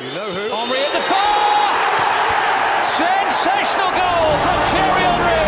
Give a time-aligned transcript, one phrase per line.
[0.00, 0.48] You know who?
[0.48, 1.76] Henry at the far!
[2.96, 5.44] Sensational goal from Thierry Henry!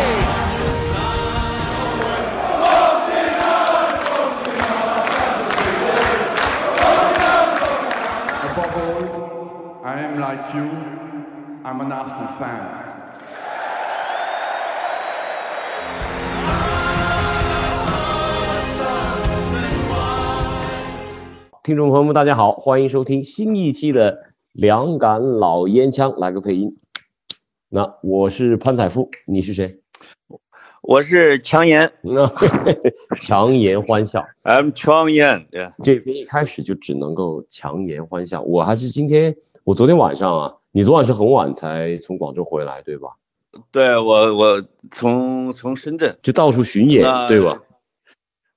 [8.44, 10.68] Above all, I am like you.
[11.64, 12.80] I'm an Arsenal fan.
[21.62, 24.12] 听众朋友们，大家好，欢迎收听新一期的
[24.52, 26.76] 《两杆老烟枪》，来个配音。
[27.70, 29.80] 那我是潘采富，你是谁？
[30.82, 32.30] 我是强颜那
[33.16, 38.42] 强颜欢笑，，I'm 强颜，对，这边一开始就只能够强颜欢笑。
[38.42, 43.10] 我还是今天，我昨天晚上啊，你昨晚是很晚才从广州回来，对吧？
[43.70, 47.62] 对我我从从深圳就到处巡演，对吧？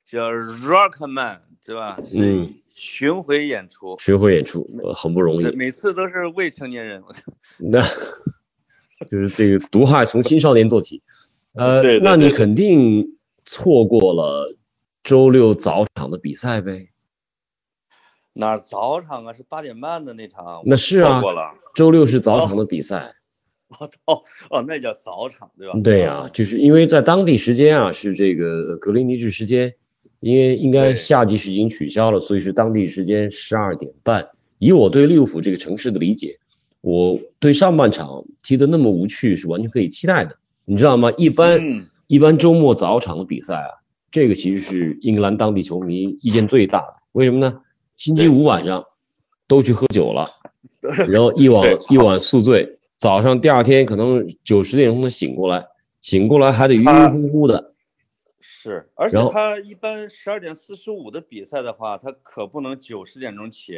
[0.04, 1.98] 叫 Rockman 对吧？
[2.14, 7.22] 嗯巡回演出，巡回演出、呃、很不容，易，每次都是未成年人，我操
[7.58, 7.82] 那
[9.10, 11.02] 就是这个毒害从青少年做起。
[11.54, 14.56] 呃，对对那你肯定错过了
[15.04, 16.90] 周六早场的比赛呗？
[18.34, 19.34] 哪儿早场啊？
[19.34, 23.16] 是八点半的那场，那是啊错过了，周六是早场的比赛，
[23.70, 25.80] 我操，哦，那叫早场对吧？
[25.82, 29.76] 对呀、就是因为在当地时间啊是这个格林尼治时间，
[30.26, 34.30] 因为应该对夏季是已经取消了，所以是当地时间十二点半。
[34.58, 36.40] 以我对利物浦这个城市的理解，
[36.82, 41.12] 我对上半场踢得那么无趣是完全可以期待的，你知道吗？
[41.16, 43.70] 一般、嗯一般周末早场的比赛啊，
[44.10, 46.96] 这个其实是英格兰当地球迷意见最大的。
[47.12, 47.62] 为什么呢？
[47.96, 48.84] 星期五晚上
[49.48, 50.26] 都去喝酒了，
[51.08, 55.68] 然后一晚一晚宿醉，早上第二天可能九十点钟才醒过来，
[56.02, 57.75] 醒过来还得晕晕乎乎的。
[58.66, 63.74] 是，而且他一般十二点四十五的比赛的话，他可不能九十点钟起，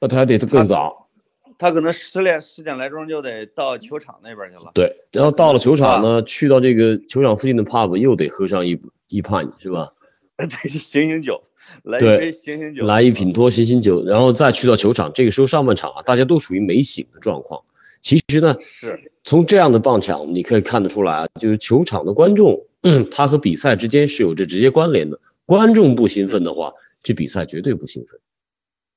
[0.00, 1.10] 那他还得更早。
[1.58, 4.70] 他可能十点十点来钟就得到球场那边去了。
[4.72, 9.92] 对，然后到了球场呢，去到这个球场附近的 pub 又得喝上一一盘，是吧？
[10.38, 11.44] 对，是醒醒酒，
[11.82, 15.12] 来一对杯醒醒酒，来一品托醒醒酒，然后再去到球场。
[15.12, 17.64] 这个时候上半场啊，大家都属于没醒的状况。
[18.06, 25.18] 其实呢，是，从这样的棒场，你可以看得出来啊，就是球场的观众，嗯， 他和比赛之间是有着直接关联的。
[25.44, 28.20] 观众不兴奋的话，这比赛绝对不兴奋。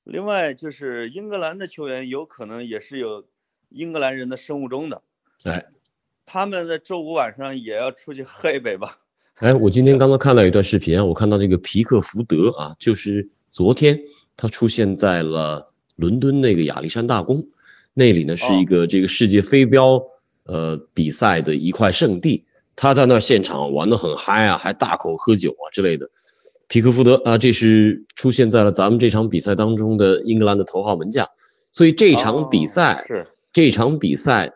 [0.03, 3.25] 另外就是英格兰的球员有可能也是有
[3.69, 5.01] 英格兰人的生物钟的，
[5.43, 5.65] 哎
[6.27, 8.99] 他们在周五晚上也要出去喝一杯吧？
[9.33, 14.03] 哎，我今天刚刚看到一段视频啊，我看到这个皮克福德啊，就是昨天
[14.37, 17.47] 他出现在了伦敦那个亚历山大宫，
[17.99, 20.05] 那里呢是一个这个世界飞镖
[20.45, 22.45] 呃比赛的一块圣地，
[22.77, 26.09] 他在那儿现场玩的很嗨啊，还大口喝酒啊之类的。
[26.69, 31.27] 皮克福德啊，这是出现在了咱们这场比赛当中的英格兰的头号门将，
[31.73, 33.05] 所以这场比赛、
[33.51, 34.53] 这场比赛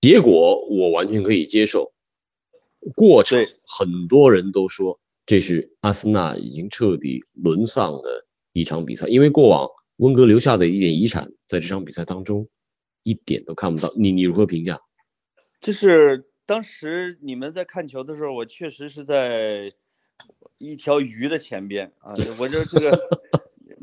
[0.00, 1.92] 结果我完全可以接受，
[2.96, 9.68] 过程很多人都说这是阿森纳已经彻底沦丧的一场比赛，因为过往
[9.98, 12.48] 温格留下的一点遗产在这场比赛当中
[13.02, 13.92] 一点都看不到。
[13.96, 14.80] 你你如何评价？
[15.60, 19.72] 就是当时你们在看球的时候，我确实是在
[20.58, 22.98] 一条鱼的前边啊，我就这个。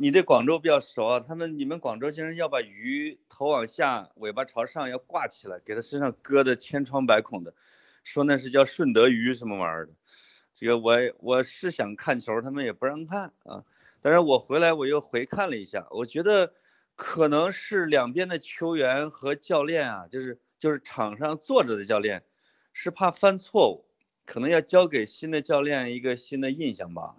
[0.02, 7.53] 你对广州比较熟啊，他们你们广州竟然要把鱼头往下，尾巴朝上要挂起来，给它身上割的千疮百孔的，
[8.06, 9.91] 说那是叫顺德鱼什么玩意儿的。
[10.53, 13.66] 这个我我是想看球，他们也不让看啊。
[14.01, 16.53] 但是我回来我又回看了一下，我觉得
[17.00, 22.24] 可能是两边的球员和教练啊，就是就是场上坐着的教练，
[22.74, 23.86] 是怕犯错误，
[24.26, 27.16] 可能要交给新的教练一个新的印象吧。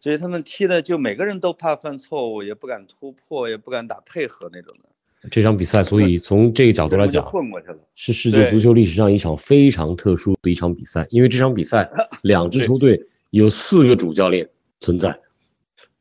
[0.00, 4.88] 所以他们踢的就每个人都怕犯错误，也不敢突破，也不敢打配合那种的。
[5.30, 7.78] 这场比赛，所以从这个角度来讲，混过去了。
[7.94, 11.90] 是世界足球历史上一场非常特殊的一场比赛，因为这场比赛
[12.22, 14.48] 两支球队有四个主教练
[14.80, 15.20] 存在，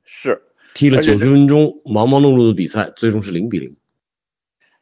[0.06, 0.44] 是
[0.78, 3.76] 踢了九十分钟忙忙碌碌的比赛，最终是零比零。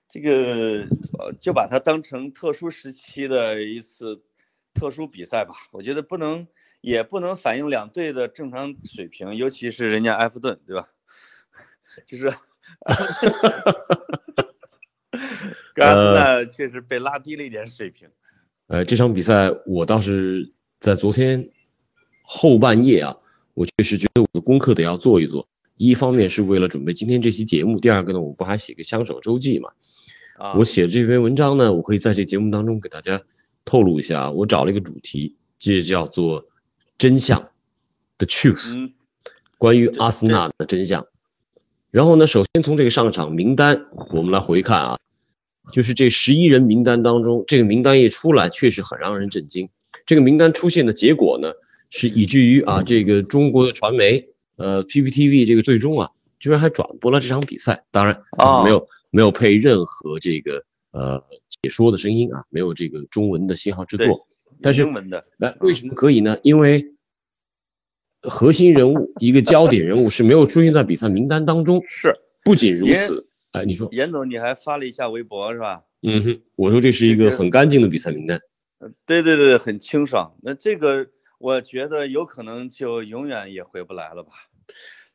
[0.10, 0.86] 这个，
[1.18, 4.22] 呃，就把它当成特殊时期的一次
[4.74, 5.56] 特殊比赛吧。
[5.72, 6.50] 我觉得不能，
[6.82, 10.90] 也不能反映两队的正常水平，尤其是人家埃弗顿，对吧？
[12.06, 12.34] 就是。
[15.74, 18.09] 跟阿森纳确实被拉低了一点水平。
[18.68, 21.52] 呃，这场比赛我倒是在昨天
[22.22, 23.16] 后半夜啊，
[23.53, 25.48] 我确实觉得我的功课得要做一做。
[25.78, 29.72] 一方面是为了准备今天这期节目，第二个呢，我不还写个相守周记嘛？
[30.38, 33.24] 啊，我写这篇文章呢，我可以在这节目当中给大家
[33.66, 36.46] 透露一下，我找了一个主题，这叫做
[36.98, 37.50] 真相
[38.18, 38.94] ，the truth，、嗯，
[39.58, 41.08] 关于阿森纳的真相。
[41.92, 45.00] 然后呢，首先从这个上场名单我们来回看啊，
[45.72, 49.70] 就是这十一人名单当中，这个名单一出来，确实很让人震惊。
[50.06, 51.54] 这个名单出现的结果呢，
[51.90, 61.23] 是以至于啊，这个中国的传媒呃 PPTV 这个最终啊，居然还转播了这场比赛，当然啊没有没有配任何这个呃
[61.61, 64.25] 解说的声音啊，没有这个中文的信号制作。
[64.61, 66.37] 但是英文的，那为什么可以呢？
[66.41, 66.93] 因为
[68.22, 71.84] 核心人物一个焦点人物是没有出现在比赛名单当中。
[71.87, 75.84] 是不仅如此，哎，你说，严总，你还发了一下微博是吧？
[76.02, 78.40] 嗯哼，我说这是一个很干净的比赛名单。
[78.79, 80.35] 呃对对对，很清爽。
[80.41, 81.07] 那这个
[81.37, 84.32] 我觉得有可能就永远也回不来了吧？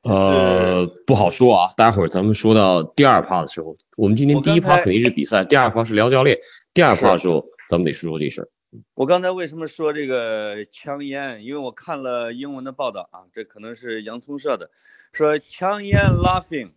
[0.02, 6.38] 呃，不好说啊，待会儿咱们说到第二趴的时候，我们今天第一趴肯定是比赛，第二趴是聊教练，
[6.72, 8.49] 第二趴的时候咱们得说说这事儿。
[8.94, 11.44] 我刚才为什么说这个枪烟？
[11.44, 14.70] 因为我看了英文的报道啊，这可能是洋葱社的，
[15.12, 16.70] 说枪烟 laughing，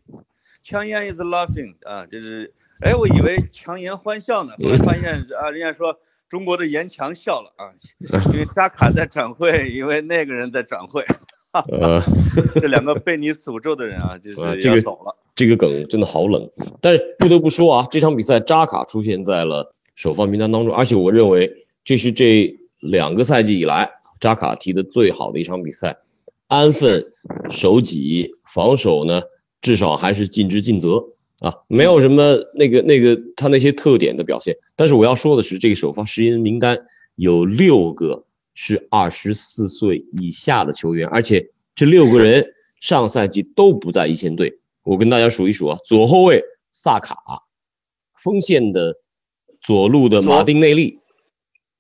[0.64, 2.52] 枪烟 is laughing 啊，就是
[2.82, 6.00] 哎，我以为强颜欢笑呢，后来发现啊，人家说
[6.34, 7.70] 中国的严强笑了啊，
[8.34, 11.06] 因为扎卡在转会， 因为那个人在转会，
[11.54, 12.02] 呃，
[12.56, 15.16] 这两个被你诅咒的人啊，就是走了。
[15.36, 16.50] 这个梗真的好冷，
[16.82, 25.98] 但是不得不说啊，这场比赛扎卡出现在了首发名单当中，而且我认为这是这两个赛季以来扎卡踢的最好的一场比赛，
[26.48, 27.14] 安分
[27.52, 29.22] 守己，防守呢
[29.62, 31.04] 至少还是尽职尽责
[31.44, 34.56] 啊，没有什么那个那个他那些特点的表现。
[34.78, 36.86] 但是我要说的是，这个首发十人名单
[37.16, 44.60] 有六个是二十四岁以下的球员，而且这六个人 上赛季都不在一线队。
[44.84, 47.18] 我跟大家数一数啊，左后卫萨卡，
[48.16, 48.96] 锋线的
[49.60, 51.00] 左路的马丁内利，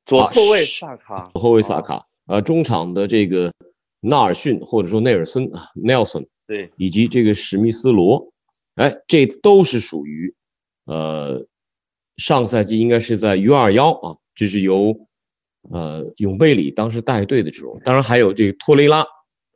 [0.06, 3.54] 左后卫萨卡，左后卫萨啊，卡，呃，中场的这个
[4.01, 8.32] 纳尔逊或者说内尔森啊，Nelson，对，以及这个史密斯罗，
[8.75, 10.36] 哎，这都是属于
[10.86, 11.46] 呃
[12.18, 15.08] 上赛季应该是在 U 二幺啊，这是由
[15.70, 19.06] 呃永贝里当时带队的这种，当然还有这个托雷拉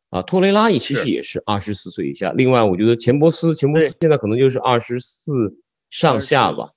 [0.09, 2.31] 啊，托雷拉也其实也是二十四岁以下。
[2.31, 5.31] 另外，我觉得钱伯斯，钱伯斯现在可能就是二十四
[5.89, 6.71] 上下吧，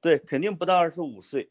[0.00, 1.50] 对，肯定不到二十五岁。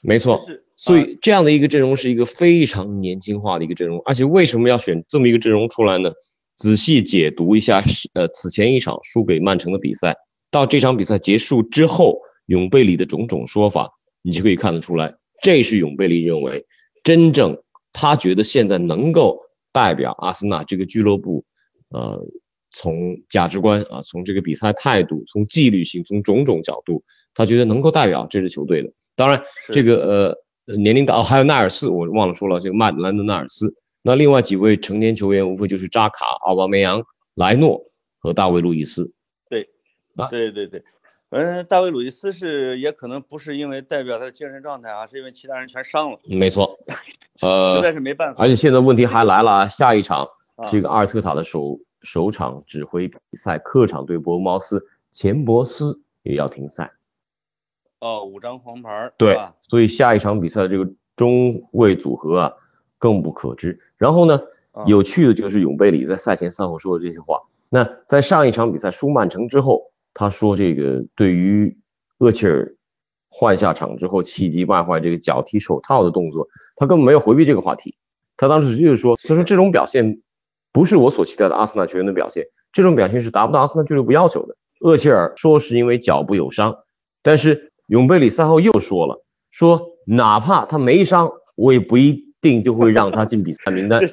[0.00, 0.42] 没错。
[0.46, 6.12] 是所啊以这样的一个阵容是一个非常年轻化的一个阵容，而且为什么要选这么一个阵容出来呢？
[6.60, 10.16] 仔细解读一下，呃，此前一场输给曼城的比赛，
[10.50, 16.66] 到这场比赛结束之后，永贝里的种种说法，你就可以看得出来，这是永贝里认为
[17.02, 17.62] 真正
[17.94, 19.40] 他觉得现在能够
[19.72, 21.46] 代表阿森纳这个俱乐部，
[21.88, 22.26] 呃，
[22.70, 28.92] 从价值观啊，从这个比赛态度，从纪律性，从种种角度，他觉得能够代表这支球队的。
[29.16, 29.42] 当然，
[29.72, 30.36] 这个
[30.66, 33.74] 呃年龄大哦，还有纳尔斯，我忘了说了，这个曼德兰的纳尔斯。
[34.02, 37.04] 那另外几位成年球员，无非就是扎卡、奥巴梅扬、
[37.34, 39.12] 莱诺和大卫·路易斯。
[39.48, 39.68] 对
[40.16, 40.82] 啊对对对，
[41.28, 46.78] 嗯，大卫·路易斯是也可能不是因为代表他的精神状态啊，是因为其他人全伤了，没错，
[47.40, 48.42] 呃实呃在，是没办法。
[48.42, 56.92] 而且现在问题还来了，啊，下一场啊这个阿尔特塔的首首场指挥比赛，客场对博茅斯，钱伯斯也要停赛。
[57.98, 59.38] 哦，五张黄牌，对？
[59.68, 62.52] 所以下一场比赛这个中卫组合啊
[63.00, 63.80] 更不可知。
[63.96, 67.40] 然后呢，啊有趣的就是永贝里在赛前赛后说的这些话。
[67.68, 71.78] 那在上一场比赛输曼城之后，他说这个对于
[72.18, 72.76] 厄齐尔
[73.28, 76.46] 换下场之后气急败坏这个脚踢手套的动作，
[76.76, 77.96] 他根本没有回避这个话题。
[78.36, 80.20] 他当时就是说，他说这种表现
[80.72, 84.56] 不是我所期待的阿森纳球员的表现，这种表现是达不到阿森纳俱乐部要求的。
[84.80, 86.78] 厄齐尔说是因为脚部有伤，
[87.22, 94.08] 但是永贝里赛后又说了，说哪怕他没伤，我也不一定就会让他进比赛名单 这。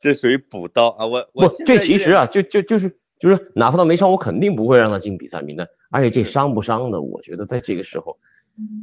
[0.00, 1.06] 这属于补刀啊！
[1.06, 5.68] 我我不，这其实啊，就就就是就是，哪怕他没伤，我肯定不会让他进比赛名单。
[5.90, 8.18] 而且这伤不伤的，我觉得在这个时候，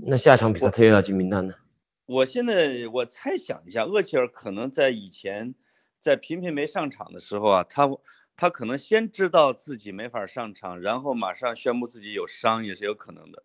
[0.05, 1.55] 那下一场比赛他又要进名单呢。
[2.05, 5.55] 我现在我猜想一下，厄齐尔可能在以前
[6.00, 7.89] 在频频没上场的时候啊，他
[8.36, 13.41] 他可能先知道自己没法上场，然后马上宣布自己有伤也是有可能的。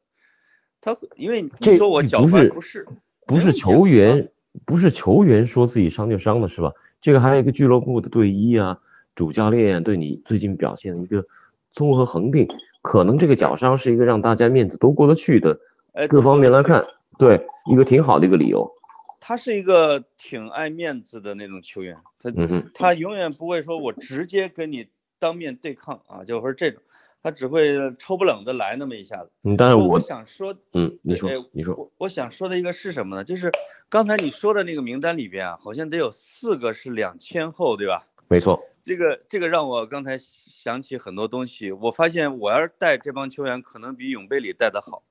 [0.82, 2.86] 他因为这你说我脚踝不是
[3.26, 4.30] 不是球员，
[4.64, 6.72] 不是球员说自己伤就伤了是吧？
[7.00, 8.78] 这个还有一个俱乐部的队医啊、
[9.14, 11.26] 主教练对你最近表现的一个
[11.72, 12.46] 综合恒定，
[12.80, 15.58] 可能这个脚伤是一个让大家面子都过得去的，
[15.92, 16.86] 哎各方面来看，
[17.18, 18.72] 对一个挺好的一个理由。
[19.18, 26.82] 他是一个挺爱面子的那种球员，他嗯，他永远不会说我直接跟你当面对抗啊，就是这种，
[27.22, 29.30] 他只会抽不冷的来那么一下子。
[29.42, 33.24] 嗯，但是我我想说，嗯，你说哎你说，我我想说的一个是什么呢？
[33.24, 33.52] 就是
[33.88, 38.06] 刚才你说的那个名单里边啊，好像得有四个是两千后，对吧？
[38.28, 41.70] 没错，这个这个让我刚才想起很多东西。
[41.70, 45.02] 我发现我要是带这帮球员，可能比永贝里带的好。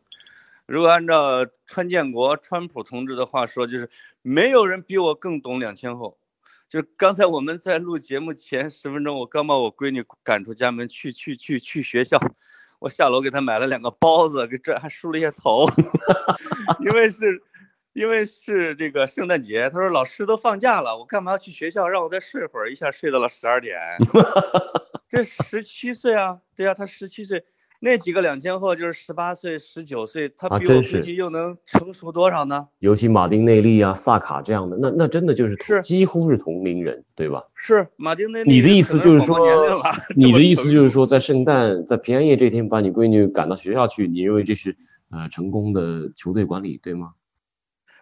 [0.65, 3.89] 如果按照川建国、川普同志的话说，就是
[4.21, 6.17] 没有人比我更懂两千后。
[6.71, 12.17] 就是刚才我们在录节目前十分钟，我刚把我闺女赶出家门去去去去学校，
[12.79, 15.67] 我下楼给她买了两个包子，给这还梳了一下头，
[16.79, 17.43] 因为是。
[17.93, 21.89] 因为是这个圣诞节，她说老师都放假了，我干嘛要去学校？
[21.89, 23.77] 让我再睡会儿，一下睡到了十二点。
[25.11, 27.43] 这十七岁啊，对呀，她十七岁，
[27.83, 32.67] 那几个两千后就是十八岁、十九岁，他比我估计又能成熟多少呢？
[32.77, 37.43] 尤其马丁内利啊、萨卡这样的，那那真的就是是几乎是同龄人，对吧？
[37.55, 38.53] 是马丁内利。
[38.53, 39.35] 你的意思就是说，
[40.15, 44.77] 你的意思就是说，在圣诞在平安夜这天把你闺女赶到学校去，你认为这是
[45.09, 47.13] 呃成功的球队管理，对吗？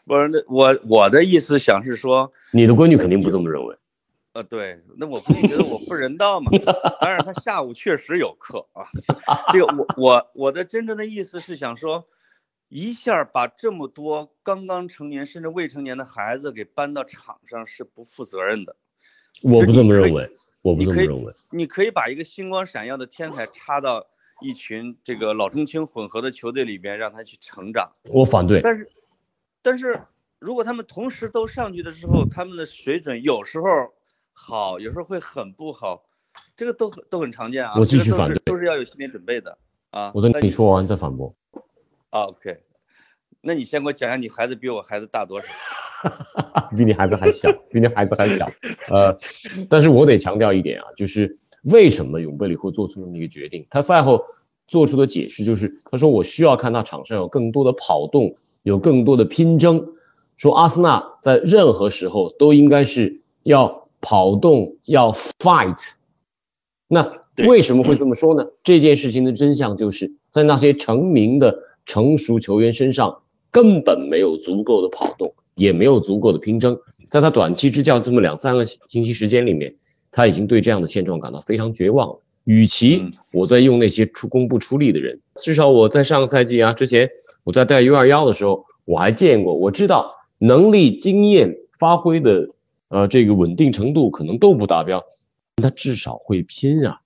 [0.05, 3.77] 不是，那我我的意思想是说，你的闺女肯定不这么认为。
[4.33, 6.51] 呃，对，那我估计觉得我不人道嘛。
[7.01, 8.85] 当然，他下午确实有课啊。
[9.51, 12.07] 这个我我我的真正的意思是想说，
[12.67, 18.75] 一下把这么多刚刚成年甚至未成年的孩子给搬到场上是不负责任的。
[19.41, 20.29] 我不这么认为，
[20.61, 21.33] 我不这么认为。
[21.51, 24.07] 你可以把一个星光闪耀的天才插到
[24.41, 27.93] 一群这个老中青混合的球队里边，让他去成长。
[28.03, 28.61] 我反对。
[28.61, 28.89] 但是。
[29.61, 30.03] 但是
[30.39, 33.93] 如果他们同时都上去的时候，他们的水准有时候
[34.41, 36.03] 好，有时候会很不好，
[36.55, 37.73] 这个都都很常见啊。
[37.77, 39.57] 我继续反对，都是要有心理准备的
[39.91, 40.11] 啊。
[40.15, 41.35] 我等你说完再反驳。
[42.11, 42.61] OK，
[43.41, 45.47] 那你先给我讲讲你孩子比我孩子大多少？
[46.75, 48.47] 比你孩子还小，比你孩子还小。
[48.89, 49.15] 呃，
[49.69, 53.67] 但是我得强调一点啊，就是为什么永贝里会做出这么一个决定？
[53.69, 54.25] 他赛后
[54.67, 58.37] 做出的解释就是，他说我需要看他场上有更多的跑动。
[58.61, 59.93] 有更多的拼争，
[60.35, 65.93] 说阿森纳在任何时候都应该是要跑动，要 fight。
[66.87, 68.47] 那为什么会这么说呢？
[68.63, 76.79] 这件事情的真相就是在那些成名的成熟球员身上根本没有足够的跑动，也没有足够的拼争。
[77.09, 79.75] 在他短期执教这么两三个星期时间里面，
[80.11, 82.19] 他已经对这样的现状感到非常绝望了。
[82.43, 87.09] 与其我在用那些出工不出力的人，至少我在上个赛季啊之前。
[87.45, 92.49] 我在带 U 二幺的时候，我还见过，我知道能力、经验、发挥的
[92.89, 95.05] 呃这个稳定程度可能都不达标，
[95.55, 97.01] 他至少会拼啊。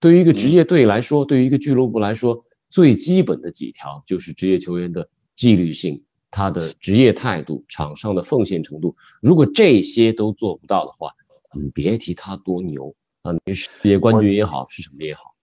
[0.00, 8.96] 对于一个职业队来说，对于一个俱乐部来说，最基本的几条就是职业球员的纪律性、他的职业态度、场上的奉献程度。
[9.20, 11.12] 如果这些都做不到的话，
[11.52, 13.32] 你别提他多牛啊！
[13.44, 15.34] 你是世界冠军也好，是什么也好。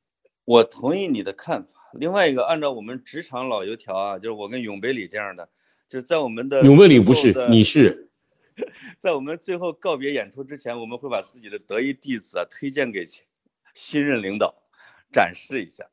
[0.46, 1.70] 我同意你的看法。
[1.98, 5.50] 另外一个，按照我们职场老油条啊，就是我跟永贝里这样的，
[5.90, 8.10] 就是在我们的永贝里不是，你是，
[8.98, 13.06] 在我们最后告别演出之前，我们会把自己的得意弟子啊推荐给
[13.74, 14.56] 新任领导，
[15.12, 15.86] 展示一下。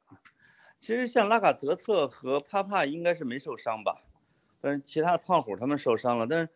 [0.81, 4.03] 其实像拉卡泽特和帕帕应该是没受伤吧，
[4.61, 6.49] 但是其他的胖虎他们受伤了，但是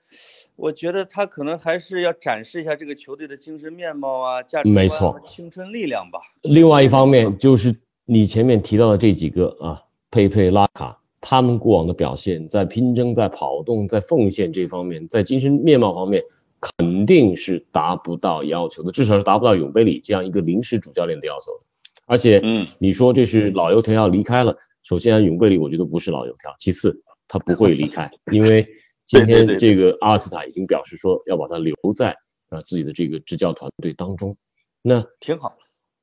[0.57, 6.21] 我觉得他可能还是要展示一下这个球队的精神面貌啊，价值观和青春力量吧。
[6.43, 7.77] 另外一方面就是。
[8.09, 9.83] 你前面提到的这几个啊，
[10.13, 16.23] 佩佩、拉卡，他们过往的表现，在拼争、在跑动、在奉献这方面，在精神面貌方面，
[16.61, 21.65] 肯定是达不到要求的，至少是达不到永贝里这样一个临时主教练的要求的。
[22.07, 28.65] 而且，嗯，你说这是老油条要离开了，首先永贝里我觉得不是老油条，其次他不会离开， 因为
[29.05, 32.17] 今天这个阿尔特塔已经表示说要把他留在
[32.51, 34.37] 啊自己的这个执教团队当中，
[34.81, 35.57] 那挺好，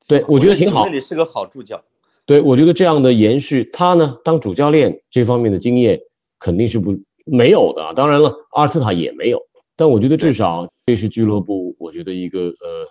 [0.06, 1.82] 对我觉得挺好，这里是个好助教。
[2.26, 6.00] 对，我觉得这样的延续，他呢当主教练这方面的经验
[6.40, 7.94] 肯定是不没有的。
[7.96, 9.42] 当然了，阿尔特塔也没有，
[9.76, 12.88] 但我觉得至少这是俱乐部，我觉得一个呃，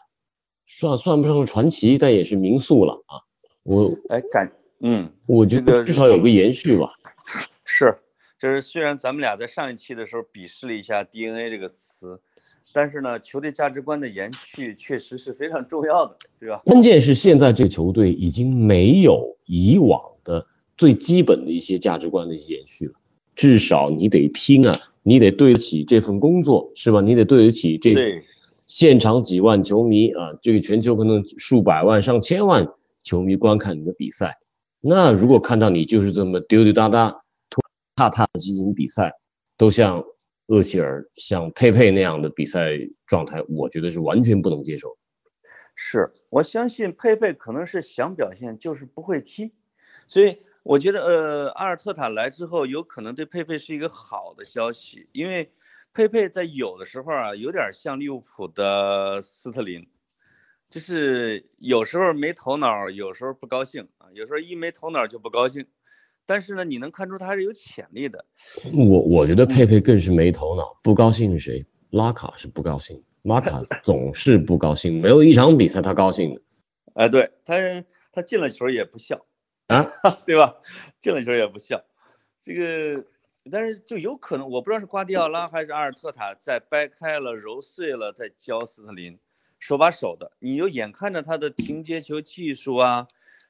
[0.67, 3.25] 算算不上是传奇，但也是名宿了啊。
[3.63, 6.93] 我哎感嗯，我觉得至少有个延续吧。
[7.65, 7.99] 是，
[8.39, 12.21] 就是虽然咱们俩在上一期的时候鄙视了一下 DNA 这个词。
[12.75, 16.63] 但是呢，球队价值观的延续确实是非常重要的，对吧？
[16.65, 22.95] 关键是现在这个球队已经没有以往的最基本的一些价值观的延续了。
[23.37, 27.01] 至少你得拼啊，你得对得起这份工作，是吧？
[27.01, 27.95] 你得对得起这
[28.67, 32.69] 现场几万球迷啊，这个全球可能数百万上千万
[33.03, 34.39] 球迷观看你的比赛。
[34.81, 37.63] 那如果看到你就是这么丢丢哒哒、拖
[37.97, 39.13] 踏踏的进行比赛，
[39.59, 40.05] 都像。
[40.47, 42.71] 厄齐尔像佩佩那样的比赛
[43.07, 44.99] 状态，我觉得是完全不能接受。
[45.75, 49.55] 是我相信佩佩可能是想表现，就是不会踢，
[50.07, 55.51] 所以我觉得呃阿尔特塔来之后，有可能对佩佩是一个好的消息，因为
[55.95, 59.89] 佩佩在有的时候啊，有点像利物浦的斯特林，
[60.69, 65.67] 就是有时候没头脑，有时候不高兴啊，有时候一没头脑就不高兴。
[66.27, 68.25] 但是呢，你能看出他还是有潜力的。
[68.73, 71.67] 我我觉得佩佩更是没头脑，不高兴是谁？
[71.91, 76.43] 拉卡是不高兴，拉卡 总是不高兴，没有一场比赛他高兴的。
[76.95, 77.57] 哎，对他
[78.13, 79.27] 他进了球也不笑
[79.67, 79.93] 啊，
[80.25, 80.57] 对吧？
[81.01, 81.85] 进了球也不笑，
[82.41, 83.05] 这个
[83.51, 89.19] 但是就有可能，我不知道是瓜迪奥拉还是阿尔特塔在掰开了揉碎了再教斯特林，
[89.59, 93.09] 手把手的，你就眼看着他的停接球技术啊。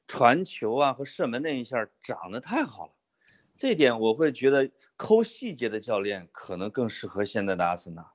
[0.08, 2.92] 传球啊和射门那一下长得太好了，
[3.56, 8.06] 这点我会觉得抠细节的教练可能更适合现在的阿森纳。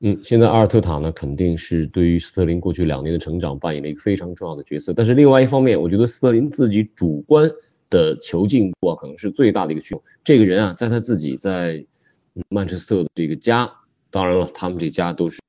[0.00, 7.50] 嗯，现在阿尔特塔呢肯定是对于斯特林过去两年的成长扮演了一个非常重要的角色，但是另外一方面，我觉得斯特林自己主观
[7.88, 10.04] 的球进步啊可能是最大的一个驱动。
[10.22, 11.86] 这个人啊，在他自己在
[12.50, 13.72] 曼彻斯特的这个家，
[14.10, 15.40] 当然了，他们这家都是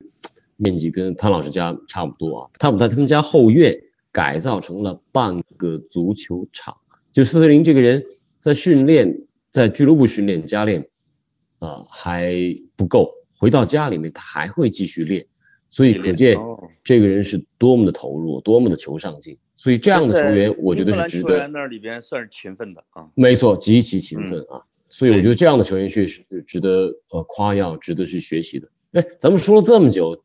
[0.56, 3.82] 面积跟潘老师家差不多啊，他们在他们家后院。
[4.18, 6.78] 改造成了半个足球场。
[7.12, 8.04] 就斯特林这个人，
[8.40, 9.20] 在训练，
[9.52, 10.88] 在俱乐部训练加练
[11.60, 12.34] 啊还
[12.74, 15.28] 不够，回到家里面他还会继续练，
[15.70, 16.36] 所以可见
[16.82, 19.38] 这个人是多么的投入，多么的求上进。
[19.56, 21.46] 所以这样的球员，我觉得是值得。
[21.46, 23.10] 那里边算是勤奋的啊。
[23.14, 24.62] 没错，极其勤奋啊。
[24.88, 28.68] 所以我觉得这样的球员确实是值得呃夸耀，值得去学习的。
[28.90, 30.24] 哎，咱们说了这么久，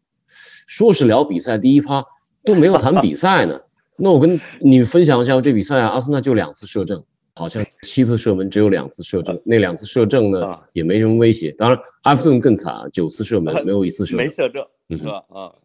[0.65, 2.07] 说是聊比赛第一趴，
[2.43, 3.61] 都没有谈比赛呢。
[3.95, 11.51] 那我跟你分享一下这比赛啊，阿森纳就两次射正，好像七次射门只有两次射正，那两次射正呢也没什么威胁。
[11.51, 15.23] 当然，埃弗顿更惨，九次射门没有一次射没射正，是吧？
[15.29, 15.55] 啊，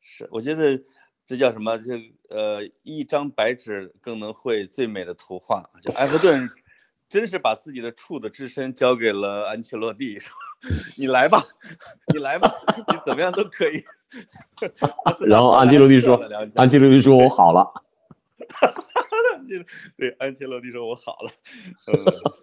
[0.00, 0.80] 是，我觉得
[1.26, 1.78] 这叫什么？
[1.78, 5.68] 这呃，一张白纸更能绘最美的图画。
[5.82, 6.48] 就埃弗顿
[7.08, 10.34] 真是把自己的处的之身交给了安切洛蒂，说
[10.96, 11.42] 你来吧，
[12.12, 12.52] 你来吧，
[12.88, 13.84] 你怎么样都可以。
[15.26, 16.16] 然后安切洛蒂说
[16.56, 17.66] ：“安切洛蒂说我好了。”
[19.96, 21.30] 对，安切洛蒂说：“我好了。”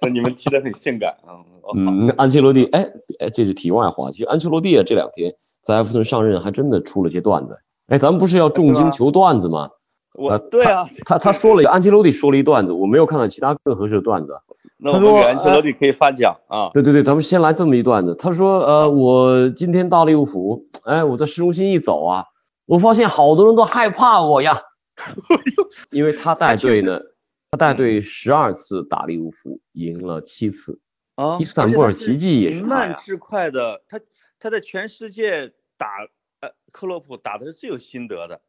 [0.02, 1.44] 那你们踢得很性感啊。
[1.76, 2.86] 嗯，安切洛蒂，哎
[3.20, 4.12] 哎，这是题外话。
[4.12, 7.60] 其实安切洛蒂啊，这两天在埃弗顿上任，还真的出了些段子。
[7.88, 9.72] 哎，咱们不是要重金求段子吗？
[10.14, 14.40] 我，对啊， 他他说了一个安切洛蒂说了一段子，我没有看到其他更合适的段子。
[14.84, 16.70] 他说安切洛蒂可以发奖啊。
[16.74, 18.16] 对对对，咱们先来这么一段子。
[18.16, 22.26] 他说，呃，我今天到利物浦，哎，我在市中心一走啊，
[22.66, 24.62] 我发现好多人都害怕我呀，
[25.90, 27.00] 因为他带队呢，
[27.52, 30.80] 他带队十二次打利物浦，赢了七次。
[31.16, 34.00] 啊，伊斯坦布尔奇迹也是他慢至快的，他
[34.40, 35.88] 他在全世界打
[36.42, 38.42] 呃克洛普打的是最有心得的。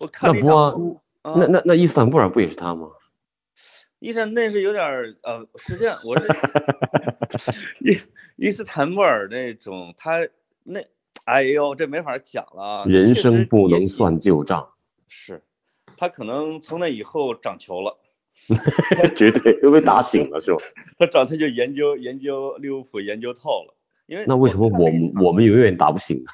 [0.00, 0.40] 我看那
[0.72, 1.00] 不。
[1.24, 2.90] 那那那伊斯坦布尔不也是他吗？
[3.98, 4.84] 伊斯那是有点
[5.22, 6.26] 呃，是这样，我是
[7.80, 7.98] 伊
[8.36, 10.28] 伊斯坦布尔那种，他
[10.62, 10.82] 那
[11.24, 12.84] 哎呦，这没法讲了。
[12.86, 14.68] 人生不能算旧账。
[15.08, 15.42] 是，
[15.96, 17.98] 他可能从那以后长球了。
[19.16, 20.58] 绝对又被打醒了是吧？
[20.98, 23.74] 他长他就研究研究利物浦研究透了，
[24.06, 26.30] 因为那为什么我们我们永远打不醒呢？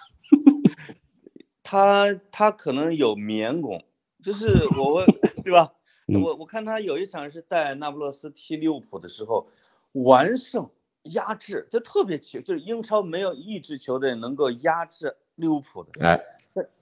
[1.63, 3.85] 他他可能有绵功。
[4.23, 5.05] 就是我，
[5.45, 5.73] 对吧？
[6.07, 9.49] 我我看他有一场是带那不勒斯踢利物浦的时候，
[9.93, 10.71] 完胜
[11.03, 16.05] 压制，就特别奇，就是英超没有一支球队能够压制利物浦的。
[16.05, 16.21] 哎，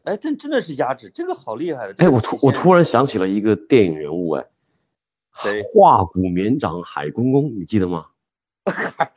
[0.05, 1.95] 哎，真真的是压制，这个好厉害的。
[1.99, 4.47] 哎，我突我突然想起了一个电影人物，哎，
[5.35, 5.63] 谁？
[5.63, 8.07] 化骨绵掌海公公，你记得吗？
[8.65, 9.13] 海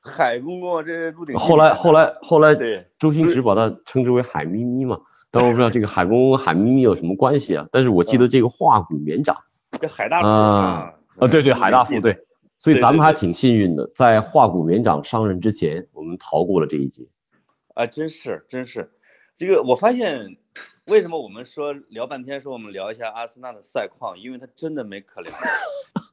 [0.00, 1.38] 海公公，这是鹿鼎。
[1.38, 5.00] 后来后来后来，对，周星驰把他称之为海咪咪嘛。
[5.34, 7.66] 但我不知道这个海公公海咪咪有什么关系啊？
[7.72, 9.36] 但是我记得这个化骨绵掌，
[9.72, 12.24] 这海大富啊，啊对对海大富对，
[12.60, 17.08] 所以咱们还挺幸运的，在化骨绵掌上任之前，我们逃过了这一劫。
[17.74, 18.92] 啊，真是真是，
[19.36, 20.36] 这个我发现
[20.84, 25.32] 为什么我们说聊半天说我们聊一下阿森纳的赛况，因为他真的没可聊，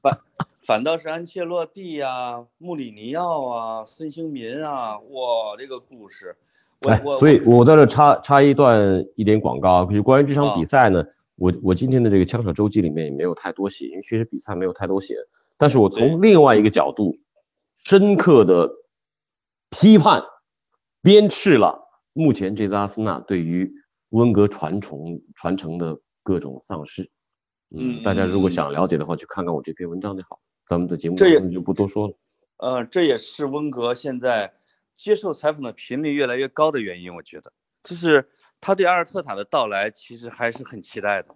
[0.01, 0.19] 反
[0.61, 6.37] 反倒是安切洛蒂呀、穆里尼奥啊、孙兴民啊，哇这个故事。
[6.87, 15.13] 哎，所以我在这插插一段一点广告，就关于这场比赛呢，我我今天的这个枪手周记里面也没有太多写，因为确实比赛没有太多写，
[15.59, 17.17] 但是我从另外一个角度，
[17.77, 18.71] 深刻的
[19.69, 20.23] 批判
[21.03, 23.71] 鞭笞了目前这支阿森纳对于
[24.09, 27.11] 温格传承传承的各种丧失。
[27.69, 32.15] 嗯，大家如果想了解的话，去看看我这篇文章就好，咱们的节目就不多说了。
[32.57, 34.53] 呃，这也是温格现在。
[34.95, 37.51] 接受采访的频率越来越高的原因，我觉得
[37.83, 41.35] 就是他对阿尔特塔的到来其实还是很期待的。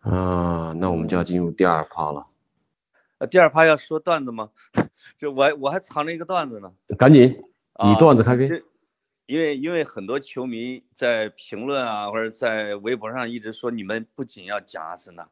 [0.00, 2.26] 啊，那我们就要进入第二趴了。
[3.18, 4.50] 呃，第二趴要说段子吗？
[5.16, 6.72] 就我我还藏着一个段子呢。
[6.98, 8.62] 赶紧，以段子开篇。
[9.26, 15.28] 因为因为很多球迷在评论啊，或者在微博上一直说，你们不仅要讲阿森纳，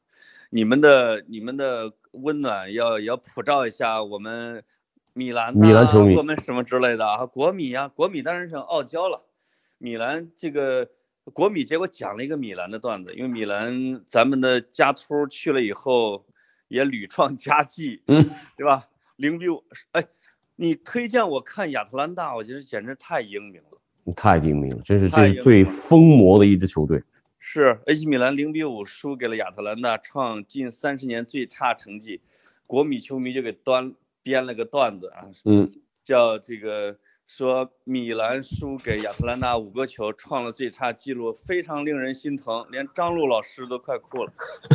[0.48, 4.64] 你们的你们的温暖要要普照一下我们
[5.12, 9.24] 米兰呐米兰球迷我们什么之类的啊，国米呀、国米当然是傲娇了，
[9.78, 10.88] 米兰这个
[11.32, 16.26] 国米结果讲了一个米兰的段子，因为米兰咱们的加秃去了以后
[16.68, 18.88] 也屡创佳绩，嗯，对吧？
[19.16, 20.06] 零比五，哎，
[20.56, 23.78] 你推荐我看亚特兰大，我觉得简直太英明了。
[24.16, 27.02] 太英明了，真是这是最疯魔的一支球队。
[27.38, 32.20] 是 AC 米兰零比五输给了亚特兰大，创近三十年最差成绩。
[32.66, 35.70] 国米球迷就给端编了个段子啊，嗯，
[36.04, 44.32] 叫这个说米兰输给亚特兰大五个球，创了最差记录，非常令人心疼，连张璐老师都快哭了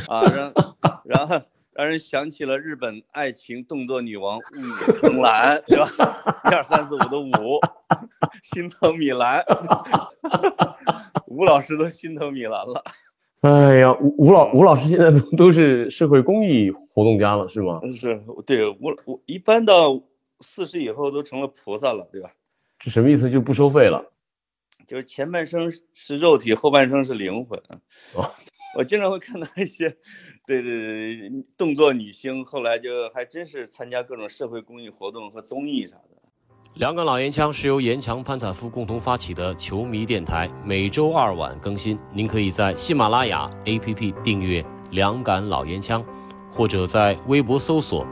[0.08, 0.54] 啊，让
[1.04, 1.42] 然后
[1.74, 6.42] 让人想起了日本爱情动作女王雾野藤兰，对吧？
[6.50, 7.60] 一二三四五的五，
[8.42, 9.44] 心疼米兰，
[11.28, 12.84] 吴老师都心疼米兰了。
[13.46, 17.80] 哎呀，吴吴老吴老师现在都都是社会公益活动家了，是吗？
[17.94, 20.02] 是对我我一般到
[20.40, 22.34] 四十以后都成了菩萨了，对吧？
[22.80, 23.30] 这什么意思？
[23.30, 24.12] 就不收费了？
[24.88, 27.62] 就是前半生是肉体，后半生是灵魂。
[28.16, 28.32] 哦
[28.78, 29.96] 我经常会看到一些，
[30.46, 36.15] 对对对，动作女星，后来就还真是参加各种社会公益活动和综艺啥的。
[36.76, 41.98] 两杆老烟枪是由严强、潘采夫共同发起的球迷电台，每周二晚更新。
[42.12, 44.62] 您可以在喜马拉雅 APP 订阅
[44.92, 46.04] “两杆老烟枪”，
[46.52, 48.06] 或者在微博搜索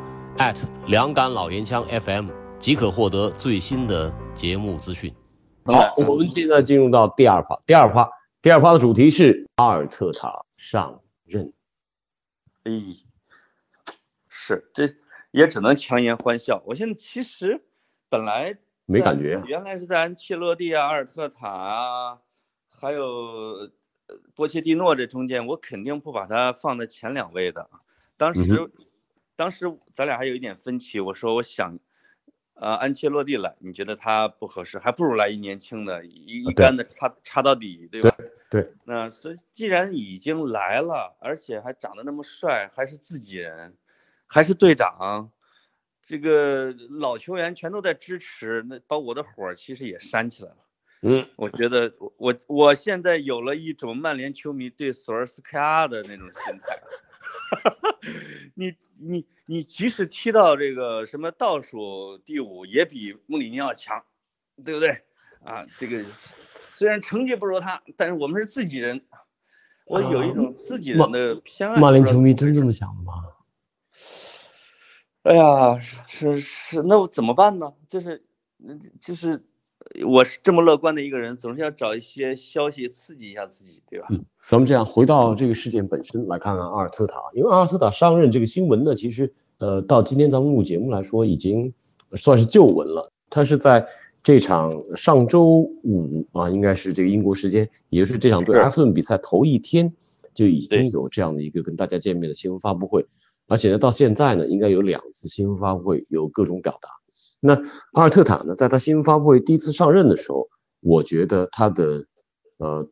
[0.88, 5.13] 两杆老烟枪 FM，即可获得最新的节目资讯。
[5.65, 7.60] 好，我们现在进入到第二趴。
[7.67, 8.10] 第二趴，
[8.41, 11.52] 第二趴的主题是阿尔特塔上任。
[12.63, 12.71] 哎，
[14.30, 14.95] 是这
[15.32, 16.63] 也只能强颜欢笑。
[16.65, 17.65] 我现在其实
[18.13, 22.19] 本来没感觉啊原来是在安切洛蒂啊、阿尔特塔啊，
[22.69, 23.04] 还有
[24.06, 27.71] 呃波切蒂诺这中间，我肯定不把他放在前两位的。
[28.15, 28.71] 当时，嗯
[29.36, 31.80] 当时咱俩还有一点分歧，我说我想，
[32.54, 38.15] 呃，安切洛蒂来，你觉得他不合适，还不如来一年轻的，一一对竿子插插到底，对吧？
[38.52, 43.76] 对，那所以既然已经来了，而且还长得那么帅，还是自己人，
[44.28, 45.32] 还是队长，
[46.04, 50.58] 这个老球员全都在支持，那把我的火儿其实也煽起来了。
[51.02, 56.80] 嗯，我觉得我我我现在有了一种曼联球迷对索尔斯克亚的那种心态。
[58.56, 64.04] 你你你即使踢到这个什么倒数第五，也比穆里尼奥强，
[64.63, 65.02] 对不对？
[65.44, 69.06] 啊，这个虽然成绩不如他，但是我们是自己人，
[69.86, 71.80] 我有一种自己人的偏爱。
[71.80, 73.13] 曼联球迷真这么想的吗？
[75.24, 77.74] 哎呀，是是是，那我怎么办呢？
[77.88, 78.24] 就是，
[78.64, 79.44] 嗯就是，
[80.06, 84.08] 我是这么乐观的一个人，总是要找一些消息刺激一下自己，对吧？
[84.12, 91.74] 嗯咱们这样回到这个事件本身来看看阿尔特塔，因为阿尔特塔上任这个新闻呢，其实呃到今天咱们录节目来说已经
[92.18, 93.10] 算是旧闻了。
[93.30, 93.88] 他是在
[94.22, 99.94] 这场上周五啊，应该是这个英国时间，也就是这场对是阿斯顿比赛头一天
[100.34, 103.06] 就已经有这样的一个跟大家见面的新闻发布会，
[103.47, 106.89] 而且呢到现在呢应该有两次新闻发布会有各种表达。
[107.39, 107.56] 那
[107.91, 110.47] 阿尔特塔呢，在他新闻发布会第一次上任的时候，
[110.79, 112.06] 我觉得他的
[112.58, 112.88] 呃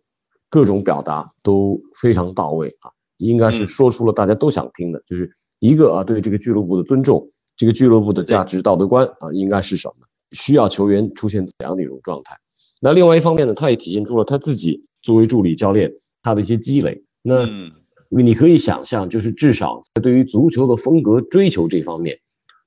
[0.49, 12.37] 各种表达都非常到位啊，应该是嗯说出了大家都想听的，就是一个啊对这个俱乐部的尊重，这个俱乐部的价值道德观啊应该是什么，需要球员出现怎样的一种状态。
[12.81, 17.05] 那另外一方面呢，他也体现出了他自己作为助理教练他的一些积累。
[17.21, 17.71] 那嗯，
[18.13, 22.19] 你可以想象，就是至少在对于足球的风格追求这方面，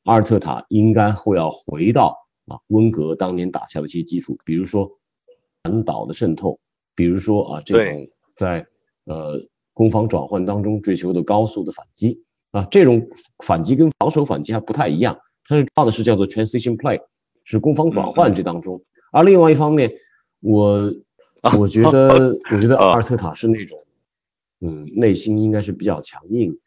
[0.05, 4.91] 阿尔特塔应该会要回到啊温格当年打下的一些基础，比如说
[5.63, 6.59] 传导的渗透，
[6.95, 8.67] 比如说啊这种在
[9.05, 13.07] 呃攻防转换当中追求的高速的反击啊，这种
[13.45, 17.03] 反击跟防守反击还不太一样，它是靠的是叫做 transition play，
[17.45, 18.83] 是攻防转换这当中。
[19.13, 19.93] 而另外一方面，
[20.41, 20.91] 我
[21.59, 23.79] 我觉得 我觉得阿尔特塔是那种。
[24.65, 26.59] 嗯，内心应该是比较强硬，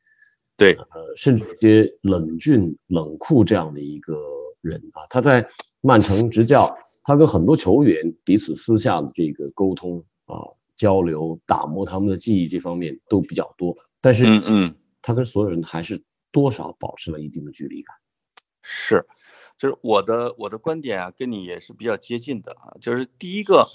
[0.56, 4.16] 对，呃，甚至有些冷峻、冷酷这样的一个
[4.62, 5.08] 人啊。
[5.10, 5.50] 他在
[5.82, 17.96] 曼城执教，他跟很多球员彼此私下的这个沟通啊、交流、打磨他们的记忆这方面都比较多，但是嗯嗯，他跟所有人还是多少保持了一定的距离感。
[18.62, 19.06] 是，
[19.58, 22.78] 就是我的我的观点啊，跟你也是比较接近的啊。
[22.80, 23.66] 就是第一个，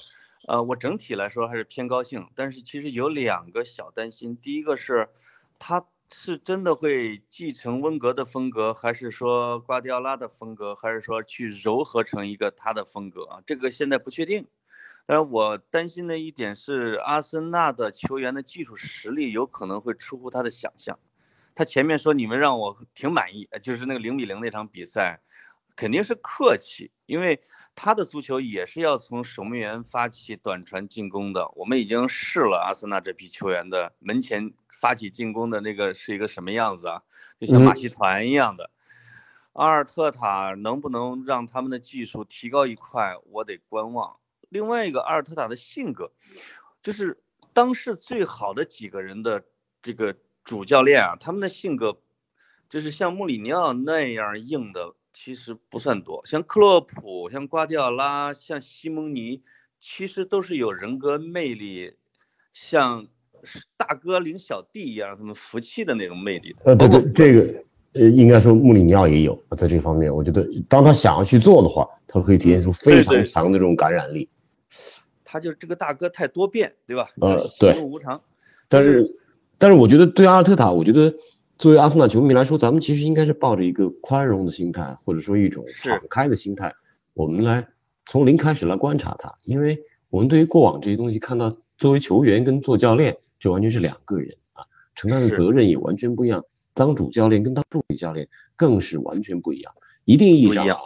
[0.46, 4.36] 呃，我整体来说还是偏高兴，但是其实有两个小担心。
[4.36, 5.08] 第一个是，
[5.58, 13.42] 他是真的会继承温格的风格，还是说瓜迪奥拉的风格，还是说去糅合成一个他的风格啊？
[13.46, 14.48] 这个现在不确定。
[15.06, 20.98] 但是我担心的一点是，阿森纳的球员的技术实力有可能会出乎他的想象。
[21.54, 25.20] 他前面说你们让我挺满意，就是那个零比零那场比赛，
[25.76, 27.42] 肯定是客气，因为
[27.74, 31.50] 他的足球也是要从守门员发起短传进攻的。
[31.56, 37.02] 我们已经试了阿森纳这批球员的门前发起进攻的那个是一个什么样子啊？
[37.40, 38.70] 就像马戏团一样的。
[39.52, 44.16] 阿尔特塔能不能让他们的技术提高一块，我得观望。
[44.48, 46.12] 另外一个，阿尔特塔的性格，
[46.82, 49.44] 就是当时最好的几个人的
[49.82, 50.16] 这个。
[50.44, 52.00] 主教练啊，他们的性格
[52.68, 56.22] 就是像穆里尼奥那样硬的，其实不算多。
[56.24, 59.42] 像克洛普、像瓜迪奥拉、像西蒙尼，
[59.78, 61.94] 其实都是有人格魅力，
[62.52, 63.06] 像
[63.76, 66.56] 大哥领小弟一样，让他们服气的那种魅力。
[66.64, 70.14] 呃，对对，这个呃，应该说穆里尼奥也有在这方面。
[70.14, 74.28] 我觉得，当他想要去做的话，他可以体现出非常强的这种感染力。
[75.24, 77.08] 他就是这个大哥太多变，对吧？
[77.20, 78.22] 呃，对，无常。
[78.68, 79.16] 但是。
[79.58, 81.14] 但是我觉得对阿尔特塔，我觉得
[81.62, 86.74] 作为阿森纳球迷来说，咱们其实应该是抱着一个宽容的心态，或者说一种敞开的心态，
[87.14, 87.68] 我们来
[88.04, 94.64] 从零开始来观察他，因为我们对于过往这些东西看到，作为球员跟做教练，这完全是两个人啊，
[94.96, 96.44] 承担的责任也完全不一样。
[96.74, 99.72] 当主教练跟当助理教练更是完全不一样。
[100.04, 100.76] 一定意义上啊，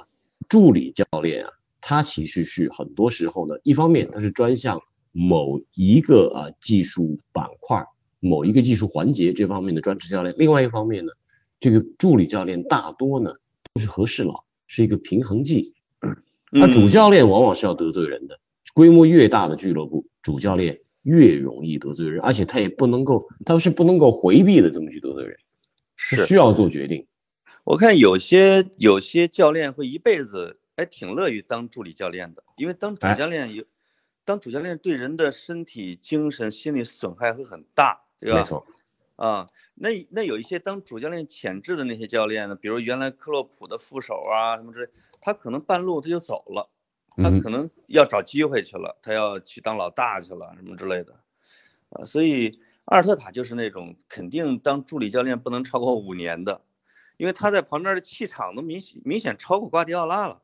[0.46, 7.86] 助理教练啊，他其实是很多时候呢，一方面他是专项某一个啊技术板块。
[8.20, 11.12] 某一个技术环节这方面的专职教练，另外一方面呢，
[11.60, 13.34] 这个助理教练大多呢
[13.72, 15.74] 都是和事佬，是一个平衡剂。
[16.52, 18.40] 他主教练往往是要得罪人的，
[18.72, 25.38] 规模越大的俱乐部，主教练越容易得罪人，而且他也不能够，他是不能够回避的这么去得罪人，
[25.96, 27.06] 是需要做决定。
[27.64, 33.64] 我看有些有些教练会一辈子还挺乐于当助理教练的，因为当主教练有，
[34.24, 38.05] 当主教练对人的身体、精神、心理损害会很大。
[38.20, 38.38] 对吧？
[38.38, 38.66] 没错，
[39.16, 44.88] 啊，那那有一些当主教练潜质的那些教练呢，比如原来克洛普的副手啊什么之类，
[45.20, 46.70] 他可能半路他就走了，
[47.16, 51.20] 他可能要找机会去了，他要去当老大去了什么之类的，
[51.90, 56.62] 啊，所以阿尔特塔就是那种肯定当助理教练不能超过五年的，
[57.16, 60.42] 因为他在旁边的气场都明显明显超过瓜迪奥拉了，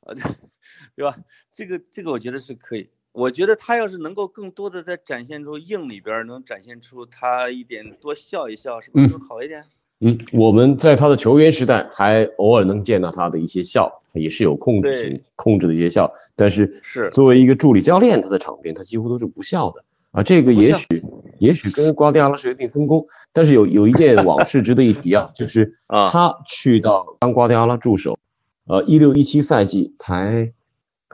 [0.00, 0.14] 啊，
[0.96, 1.18] 对吧？
[1.52, 2.90] 这个这个我觉得是可以。
[3.16, 9.64] 我觉得他要是能够更多的在展现出硬里边能展现出他一点多笑一笑，是不是更好一点？
[10.00, 16.12] 嗯，我们在他的球员时代还偶尔能见到他的一些笑，也是有控制型控制的一些笑。
[16.34, 20.22] 但是是作为一个助理教练，他的场边他几乎都是不笑的啊。
[20.22, 21.02] 这个也许
[21.38, 28.18] 也许跟瓜迪奥拉是有一定分工，但是有有一件往事值得一提啊，就是他去到当瓜迪奥拉助手，
[28.66, 30.52] 呃，一六一七赛季才。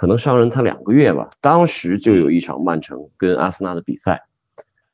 [0.02, 4.24] 可能上任他两个月吧，当时就有一场曼城跟阿森纳的比赛，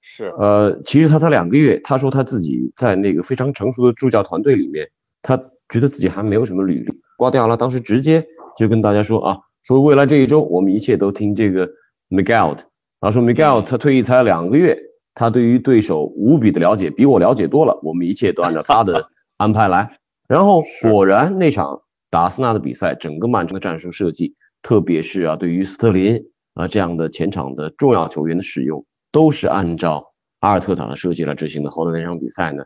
[0.03, 4.91] 是，呃，其实他才两个月，他说他自己在那个非常成熟的助教团队里面，
[5.23, 5.39] 他
[5.71, 6.93] 觉得自己还没有什么履历。
[7.17, 8.27] 瓜迪奥拉当时直接
[8.59, 11.67] 就跟大家说啊，说未来这一周我们一切都听这个
[12.11, 12.67] Miguel 的，
[13.01, 14.79] 然后说 Miguel 他退役才两个月，
[15.15, 19.99] 他对于对手无比的了解，比我了解多了，我们一切都按照他的安排来。
[20.29, 24.35] 然后果然那场打阿森纳的比赛，整个曼城的战术设计。
[24.63, 31.71] 特别是啊，对于斯特林啊这样的前场的重要球员的使用，都是按照阿尔特塔的设计来执行的。
[31.71, 32.65] 后来那场比赛呢，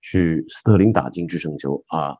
[0.00, 2.16] 是斯特林打进制胜球啊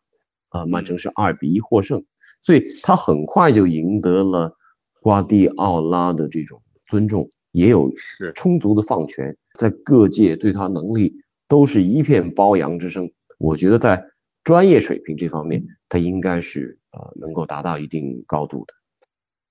[0.48, 2.04] 啊，曼城是二比一获胜，
[2.42, 4.56] 所以他很快就赢得了
[5.00, 11.14] 瓜迪奥拉的这种尊重，也有是充足的放权，在各界对他能力
[11.48, 13.10] 都是一片褒扬之声。
[13.38, 14.04] 我觉得在
[14.44, 18.74] 专业水平这方面，他应该是啊能够达到一定高度的。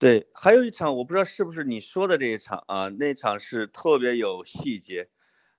[0.01, 5.09] 对，还有一场我不知道是不是你说的这一场啊，那场是特别有细节。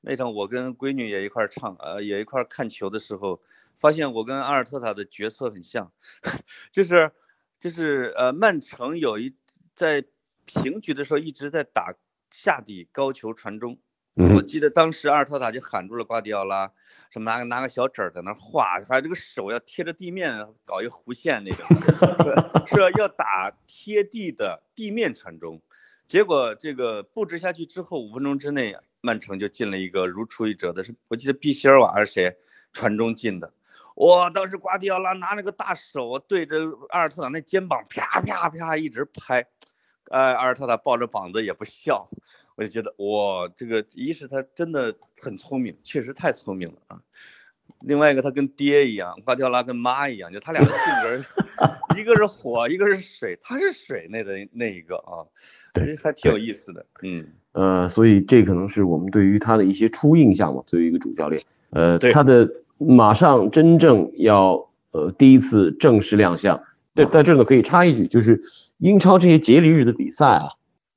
[0.01, 3.41] 那场我跟闺女也一块儿唱，呃，也一块儿看球的时候，
[3.79, 5.93] 发现我跟阿尔特塔的角色很像，
[6.73, 7.13] 就是
[7.61, 9.37] 就是呃，曼城有一
[9.77, 10.05] 在
[10.45, 11.95] 平局的时候一直在打
[12.33, 13.79] 下底高球传中，
[14.15, 16.73] 我记得当时阿尔特塔就喊住了瓜迪奥拉。
[17.11, 25.61] 什么拿个拿个小纸在那画，还有这个手要贴着地面搞一个弧线那个， 是要打贴地的地面传中。
[26.07, 32.39] 结果这个布置下去之后，五分钟之内，曼城就进了一个如出一辙的，是我记得毕希尔瓦还是谁
[32.73, 33.53] 传中进的。
[33.97, 36.57] 哇，当时瓜迪奥拉拿那个大手对着
[36.89, 39.49] 阿尔特塔那肩膀啪啪啪一直拍，
[40.09, 42.09] 哎，阿尔特塔抱着膀子也不笑。
[42.63, 47.01] 我就觉得哇，这个一是他真的很聪明，确实太聪明了啊。
[47.81, 55.27] 另外一个他跟爹一样，瓜迪奥拉跟妈一样，就他俩的性格 一个是火，一个是水，他是水那的那一个啊，
[55.73, 62.49] 对，还挺有意思的，嗯，呃，所以这可能是我们对于他的一些初印象嘛，作为一个主教练，呃，对他的
[62.79, 66.63] 马上真正要呃第一次正式亮相，
[66.95, 68.43] 在在这呢可以插一句，就是
[68.79, 70.53] 英超这些节礼日的比赛啊，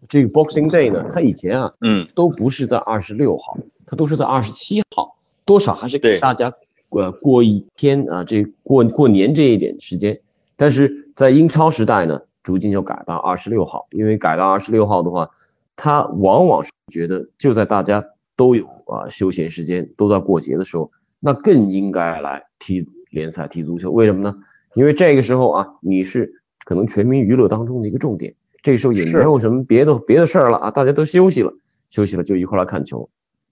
[0.09, 6.53] 这个 Boxing Day 呢，它以前啊嗯，都不是在二十六号，它都是在二十七号，多少还是给大家
[6.89, 10.21] 呃过一天啊，这过过年这一点时间。
[10.55, 15.31] 但是在英超时代呢，逐渐就改到二十六号，因为改到二十六号的话，
[15.75, 23.91] 他往往是觉得就在大家都有啊休闲时间，都在过节的时候，那更应该来踢联赛、踢足球。
[23.91, 24.35] 为什么呢？
[24.75, 28.35] 因为这个时候啊，你是可能全民娱乐当中的一个重点，
[28.65, 31.53] 这个时候也没有什么别的别的事儿了啊，大家都休息了，
[31.91, 33.11] 休息了就一块儿来看球。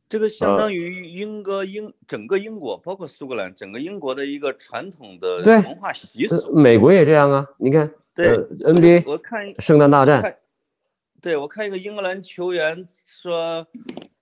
[0.10, 6.56] 这个呃相当于英格英整个英国，包括苏格兰，整个英国的一个传统的对文化习呃俗。
[6.56, 10.39] 美国也这样啊，你看，对呃，NBA 我看一圣诞大战，
[11.21, 13.67] 对我看一个英格兰球员说，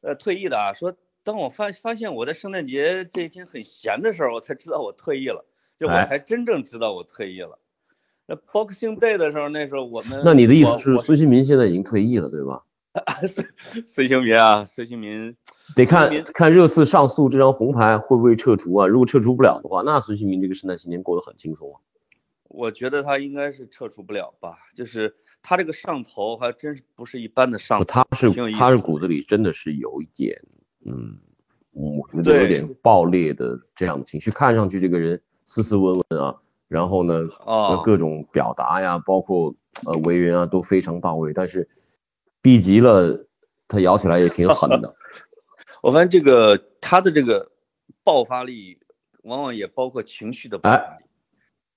[0.02, 5.46] 呃，退役的啊，说当我发发现我在圣诞节这一天很闲的时候，我才知道我退役了，
[5.80, 7.60] 就我哎才真正知道我退役了。
[8.32, 12.64] 那 Boxing Day 的时候，那时候我们那你的意思是孙兴民现在已经退役了，对吧？
[13.28, 13.48] 孙
[13.86, 15.36] 孙兴民啊，孙兴民，
[15.76, 18.88] 得看民看热刺上诉这张红牌会不会撤除啊？
[18.88, 21.80] 如果撤除不了的话，那孙兴民这个圣诞新年过得很轻松啊。
[22.48, 30.42] 我觉得他应该是撤除不了吧，就是他这个上头还真是不是一般的上头，他是他是骨子里真的是有一点，
[30.86, 31.18] 嗯，
[31.72, 36.42] 我觉得有点爆裂的这样的情绪，看上去这个人斯斯文文啊，
[36.72, 39.54] 然后呢，哦各种表达呀，包括
[39.86, 41.68] 呃为人啊都非常到位，但是
[42.42, 43.28] 逼急了，
[43.68, 44.96] 他咬起来也挺狠的。
[45.84, 47.52] 我发现这个他的这个
[48.06, 48.80] 爆发力，
[49.24, 51.04] 往往也包括情绪的爆发力，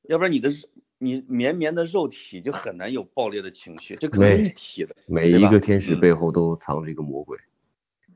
[0.02, 0.50] 要不然你的
[0.98, 4.94] 你绵绵的肉体就很难有爆裂的情绪，这可能没一体的。
[5.06, 7.36] 每一个天使嗯背后都藏着一个魔鬼，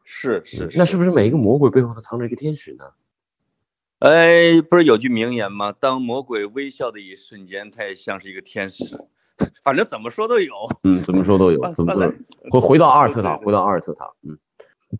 [0.05, 2.85] 是是，那是不是每一个魔鬼背后都藏着一个天使呢？
[3.99, 5.73] 哎，不是有句名言吗？
[5.73, 8.97] 当魔鬼微笑的一瞬间，他也像是一个天使。
[9.65, 10.55] 反正怎么说都有。
[10.85, 14.39] 嗯，怎么说都有啊，怎么说回回到阿尔特塔，回到阿尔特塔，嗯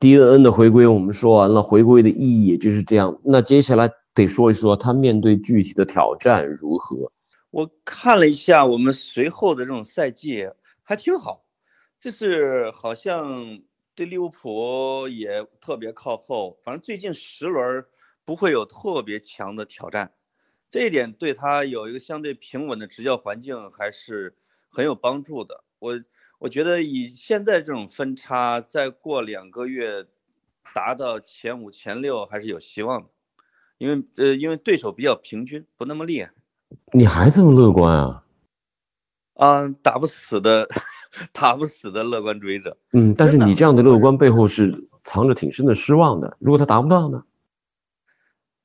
[0.01, 3.21] ，DNN 的回归我们说完了，回归的意义也就是这样。
[3.25, 7.13] 那接下来得说一说他面对具体的挑战如何。
[7.51, 10.51] 我看了一下我们随后的这种赛季，
[10.83, 11.45] 还挺好，
[12.01, 13.61] 就是好像
[13.95, 17.87] 对利物浦也特别靠后，反正最近十轮儿
[18.29, 20.13] 不会有特别强的挑战，
[20.71, 24.37] 这一点对他有一个相对平稳的执教环境还是
[24.69, 25.65] 很有帮助的。
[25.79, 25.99] 我
[26.39, 30.05] 我觉得以现在这种分差，再过两个月
[30.75, 33.09] 达到前五前六还是有希望的，
[33.79, 36.31] 因为呃因为对手比较平均，不那么厉害。
[36.93, 38.25] 你还这么乐观啊？
[39.37, 40.69] 啊，打不死的，
[41.33, 42.77] 打不死的乐观主义者。
[42.93, 46.37] 嗯，但是你这样的乐观背后是藏着挺深的失望的。
[46.41, 47.25] 如果他达不到呢？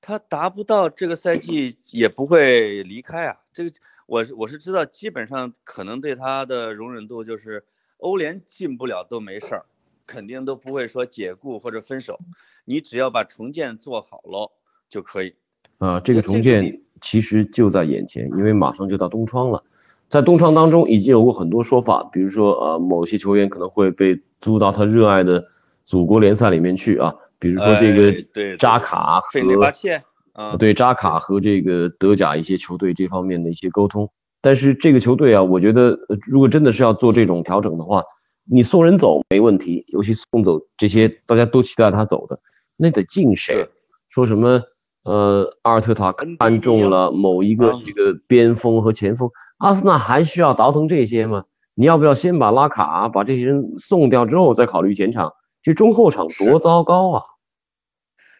[0.06, 3.38] 他达不到这个赛季也不会离开啊。
[3.54, 3.72] 这个
[4.06, 7.64] 我是我是知道，基本上可能对他的容忍度就是
[7.98, 9.66] 欧联进不了都没事儿，
[10.06, 12.20] 肯定都不会说解雇或者分手。
[12.66, 14.52] 你只要把重建做好了
[14.90, 15.36] 就可以。
[15.78, 19.64] 啊，这个重建其实就在眼前，因为马上就到冬窗了。
[20.10, 25.48] 在冬窗当中已经有过很多说法，比如说呃，某些球员可能会被租到他热爱的
[25.86, 30.02] 祖国联赛里面去啊，比如说这哎个扎卡和费内巴切
[30.32, 34.10] 啊，对扎卡和这个德甲一些球队这方面的一些沟通。
[34.42, 38.04] 但是这个球队啊，我觉得呃如果真的是要做这种调整的话，
[38.50, 42.40] 你送人走没问题，尤其送走这些大家都期待他走的，
[42.78, 43.68] 那得进谁？
[44.08, 44.62] 说什么
[45.04, 51.44] 呃，阿尔特塔看中了某一个啊这个边锋和前锋，阿森纳还需要倒腾这些吗？
[51.76, 55.34] 你要不要先把拉卡把这些人送掉之后再考虑前场？
[55.62, 57.24] 这中后场多糟糕啊！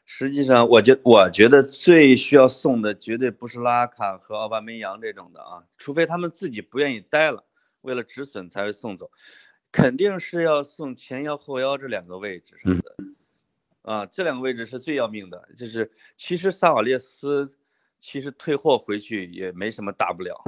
[0.06, 7.46] 实际上，我觉我觉得最需要送的绝对不是拉卡和奥巴梅扬这种的啊，除非他们自己不愿意待了，
[7.82, 9.12] 为了止损才会送走，
[9.72, 12.96] 肯定是要送前腰后腰这两个位置上的。
[13.82, 17.58] 啊，这两个位置是最要命的，就是其实萨瓦列斯
[18.00, 20.42] 其实退货回去也没什么大不了，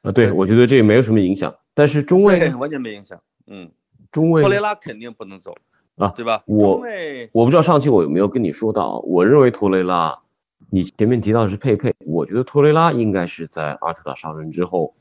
[0.00, 1.58] 啊，对，我觉得这也没有什么影响。
[1.74, 2.48] 但是中卫？
[2.54, 3.22] 完全没影响。
[3.46, 3.72] 嗯，
[4.10, 5.54] 中卫呢托雷拉肯定不能走
[5.98, 6.42] 啊对吧？
[6.46, 6.80] 我
[7.32, 10.20] 我不知道上期我有没有跟你说到，我认为托雷拉，
[10.70, 14.94] 你前面提到的是佩佩，我觉得托雷拉应该是在阿尔特塔上任之后，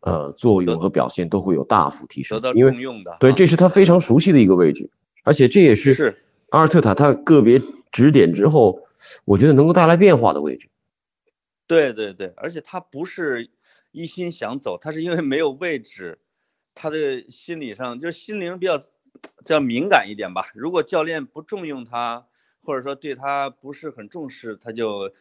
[0.00, 4.90] 呃，作用和表现都会有大幅提得升，到因为重用的啊，对，这是他非常熟悉的一个位置，
[5.22, 6.16] 而且这也是是
[6.50, 8.82] 阿尔特塔他个别指点之后，
[9.24, 10.68] 我觉得能够带来变化的位置。
[11.66, 13.50] 对对对，而且他不是
[13.92, 16.18] 一心想走，他是因为没有位置，
[16.74, 18.80] 他的心理上就是心灵比较
[19.44, 20.50] 叫敏感一点吧。
[20.54, 22.26] 如果教练不重用他，
[22.62, 25.12] 或者说对他不是很重视，他就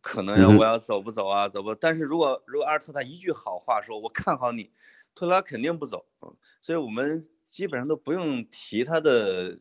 [0.00, 1.74] 可能我要走不走啊，走不。
[1.74, 4.70] 但是如果如果阿尔特塔一句好话说，我看好你，
[5.14, 6.04] 托拉肯定不走。
[6.22, 9.58] 嗯所以我们基本上都不用提他的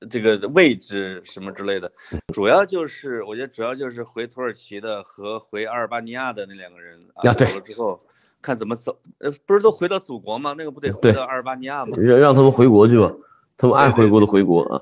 [0.00, 1.92] 呃这个位置什么之类的，
[2.32, 8.02] 主要就是我觉得主要就是回土耳其的和回阿尔巴尼亚的那两个人啊，走了之后
[8.40, 10.54] 看怎么走，呃，不是都回到祖国吗？
[10.56, 11.96] 那个不得回到阿尔巴尼亚吗？
[11.98, 13.12] 让让他们回国去吧，
[13.56, 14.80] 他们爱回国的回国啊。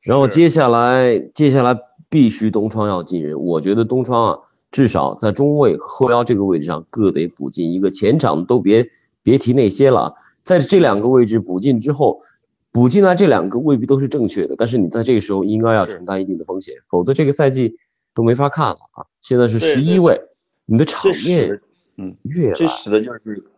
[0.00, 1.78] 然后接下来接下来
[2.08, 4.38] 必须东窗要进人，我觉得东窗啊，
[4.70, 7.72] 至少在中卫后腰这个位置上各得补进。
[7.72, 8.90] 一个，前场都别
[9.22, 10.00] 别提那些了。
[10.00, 12.22] 啊，在这两个位置补进之后，
[12.70, 17.76] 补进来这两个未必都是正确的，但是你在这个时候应该要承担一定的风险，否则这个赛季
[18.14, 19.06] 都没法看了啊。
[19.20, 20.20] 现在是十一位，
[20.64, 21.60] 你的场面的，
[21.98, 23.50] 嗯，越这使的就是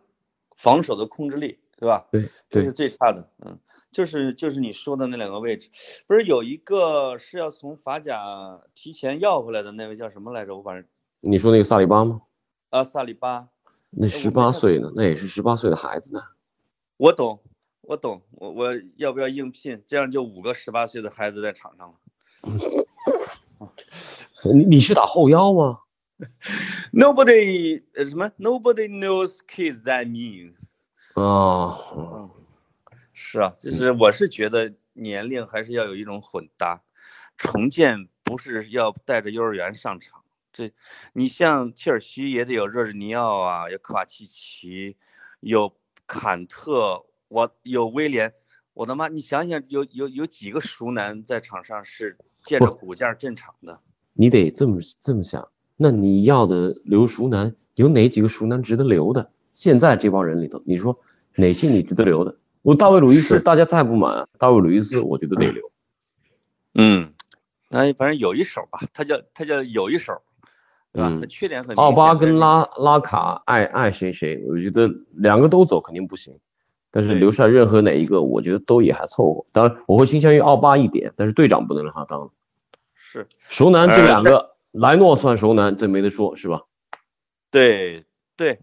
[0.57, 2.07] 防守的控制力，对吧？
[2.11, 3.59] 对对这是最差的，嗯，
[3.91, 5.69] 就是就是你说的那两个位置，
[6.07, 10.57] 不是有一个是要从法甲提前要回来的那位叫什么来着？
[10.57, 10.85] 我反正
[11.21, 12.23] 你说那个萨里巴吗？
[12.71, 13.47] 啊，萨里巴，
[13.91, 16.21] 那十八岁呢，那也是十八岁的孩子呢。
[16.97, 17.41] 我懂，
[17.81, 19.83] 我懂，我我要不要应聘？
[19.85, 21.95] 这样就五个十八岁的孩子在场上了。
[24.53, 25.79] 你你是打后腰吗？
[26.93, 30.55] Nobody 呃什么？Nobody knows kids that mean。
[31.13, 32.29] 啊，
[33.13, 36.81] 是啊，就是我是觉得年龄还是要有一种混搭，
[37.37, 40.23] 重建不是要带着幼儿园上场。
[40.51, 40.73] 这，
[41.13, 44.97] 你像切尔西也得有热日尼奥啊，有科瓦契奇，
[45.39, 45.77] 有
[46.07, 48.33] 坎特，我有威廉，
[48.73, 49.07] 我的妈！
[49.07, 53.79] 你想想，有有有几个熟男在场上是借着骨架镇场的？
[54.11, 55.49] 你得这么这么想。
[55.83, 59.31] 那你要的留熟男，有哪几个熟男值得留的？
[59.51, 60.99] 现在这帮人里头，你说
[61.33, 62.35] 哪些你值得留的？
[62.61, 65.71] 我大卫鲁伊斯，大家再不满，大卫鲁伊斯我觉得得留。
[66.75, 67.13] 嗯，
[67.67, 70.21] 那反正有一手吧，他叫他叫有一手，
[70.93, 71.09] 对吧？
[71.09, 71.75] 嗯他缺点很。
[71.77, 76.35] 奥巴跟拉拉卡爱爱谁谁，我觉得两个都走肯定不行，
[76.91, 79.45] 但是留下任何哪一个，我觉得都也还凑合。
[79.51, 82.29] 当然，我会倾向于奥巴一点，但是队长不能让他当。
[82.93, 86.61] 是熟男这呃两个，莱诺算熟男，这没得说，是吧？
[87.49, 88.05] 对
[88.37, 88.61] 对，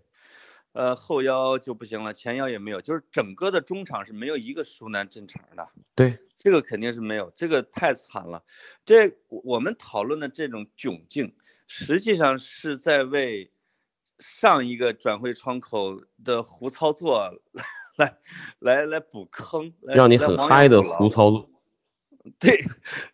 [0.73, 8.45] 呃，后腰就不行了，前腰也没有，就是整个的中场是没有一个熟男正常的，对，这个肯定是没有，这个太惨了。
[8.87, 11.35] 这我们讨论的这种窘境，
[11.67, 13.53] 实际上是在为
[14.19, 17.35] 上一个转会窗口的胡操作
[17.97, 18.17] 来
[18.59, 21.51] 来来补坑，来让你很嗨的胡操作。
[22.39, 22.65] 对，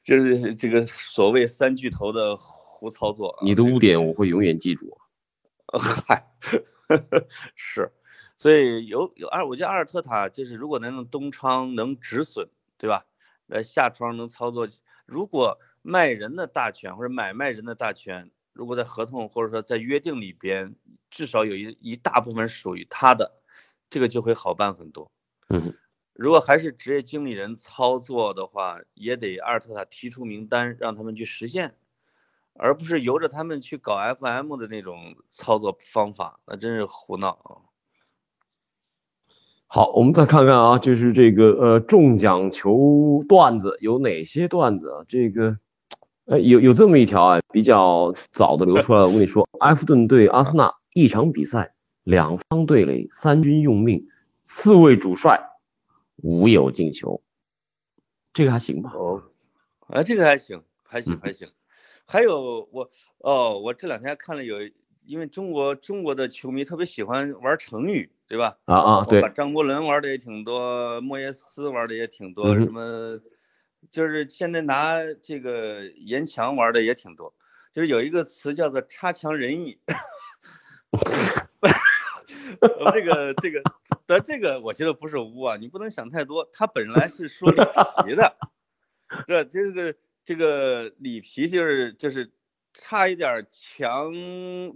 [0.03, 2.37] 就是这个所谓三巨头的
[2.85, 3.39] 胡操作啊。
[3.43, 4.99] 你的污点我会永远记住。
[5.73, 6.31] 嗨，
[7.57, 7.91] 是，
[8.37, 13.07] 所以有有二，我觉得阿尔特塔就是如果能用东窗能止损，对吧？
[13.49, 14.69] 呃，下窗能操作，
[15.07, 20.77] 如果卖人的大权或者买卖人的大权，如果在合同或者说在约定里边，
[21.11, 23.33] 至少有一一大部分属于他的，
[23.89, 25.11] 这个就会好办很多。
[25.49, 25.75] 嗯，
[26.13, 31.75] 如果还是职业经理人操作的话，也得阿尔特塔提出名单，让他们去实现，
[32.55, 37.51] 而不是由着他们去搞 FM 的那种操作方法，那真是胡闹啊！
[39.67, 45.05] 好，我们再看看啊，就是这个呃中奖球段子有哪些段子啊？
[45.09, 45.59] 这个
[46.27, 49.07] 呃有有这么一条啊，比较早的流出来了。
[49.07, 51.75] 我跟你说，埃弗顿对阿森纳一场比赛，
[52.05, 54.07] 两方对垒，三军用命，
[54.45, 55.51] 四位主帅
[56.17, 57.21] 无有进球，
[58.33, 58.93] 这个还行吧？
[58.95, 59.25] 哦，
[59.89, 61.49] 啊，这个还行，还行，嗯还行。
[62.07, 64.59] 还有我哦，我这两天看了有，
[65.05, 68.59] 因为中国中国的球迷特别喜欢玩成语，对吧？
[68.65, 73.21] 啊啊，对张伯伦玩的也挺多，莫耶斯玩的也挺多，什么
[73.91, 77.35] 就是现在拿这个严强玩的也挺多，
[77.73, 79.79] 就是有一个词叫做差强人意。
[82.61, 83.63] 呃 这个这个，
[84.07, 86.49] 但这个我觉得不是污啊，你不能想太多。
[86.53, 87.57] 他本来是说里
[88.05, 88.37] 皮的，
[89.27, 89.95] 对，这个
[90.25, 92.31] 这个里皮就是就是
[92.73, 94.13] 差一点儿强，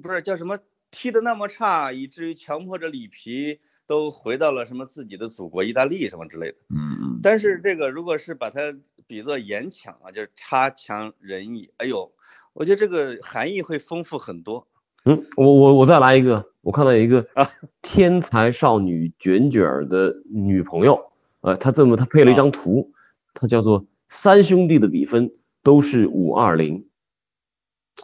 [0.03, 0.59] 不是叫什么
[0.91, 6.59] 踢的那么差，以至于强迫着里皮都回到了什么自己的祖国意大利什么之类的。
[6.69, 8.61] 嗯但是这个如果是把它
[9.09, 12.13] 比作言强啊，就是差强人意，哎呦，
[12.53, 14.69] 我觉得这个含义会丰富很多。
[15.05, 17.51] 嗯，我我我再来一个，我看到一个啊
[17.83, 22.93] 天才少女卷卷的女朋友，呃，她这么她配了一啊张图，
[23.35, 25.33] 她叫做三兄弟的比分
[25.63, 26.87] 都是五二零，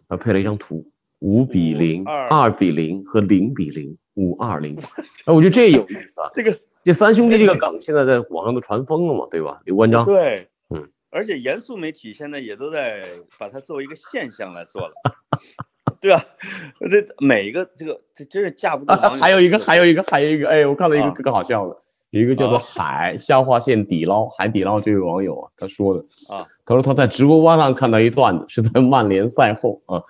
[0.09, 0.91] 啊，配了一张图，
[1.21, 4.77] 五比零、5-2二比零和零比零，五二零。
[5.27, 6.31] 哎，我觉得这有意思啊。
[6.35, 9.61] 这个这三兄弟这个梗现在在网上都传疯了嘛，对吧？
[9.65, 13.03] 刘关张，对，嗯，而且严肃媒体现在也都在
[13.39, 14.95] 把它作为一个现象来做了，
[16.01, 16.27] 对吧？
[16.91, 19.21] 这每一个这个这真是架不住网友。
[19.23, 21.81] 还有一个，还有一个，还有一个，哎，我看到一个啊更好笑的，
[22.15, 22.65] 有一个叫做啊。
[22.65, 30.03] 海下划线底捞海底捞这位网友啊，他说的啊，他说他在直播吧上看到一段子，是在 曼联赛后啊，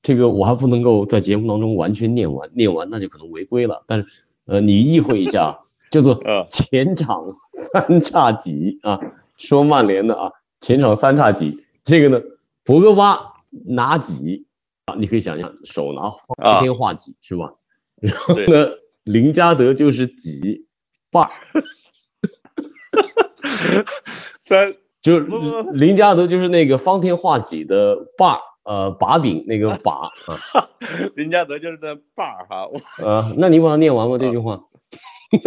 [0.00, 4.06] 这个我还不能够在节目当中完全念完，念完那就可能违规了，但是
[4.46, 5.58] 呃，你意会一下，
[5.90, 6.46] 叫做 嗯。
[6.50, 7.32] 前场
[7.72, 9.00] 三叉戟啊，
[9.36, 10.30] 说曼联的啊，
[10.60, 12.20] 前场三叉戟，这个呢，
[12.62, 14.46] 博格巴拿戟
[14.84, 17.54] 啊，你可以想象手拿方天画戟是吧？
[18.00, 18.68] 然后呢，
[19.02, 20.66] 林加德就是戟
[21.10, 21.30] 把儿，
[24.40, 25.26] 三 就是
[25.72, 30.10] 林加德就是那个方天画戟的把儿，呃，把柄那个把
[30.52, 30.68] 啊，
[31.16, 34.64] 林加德就是那把儿哈，我呃，那你把它念完吧这句话。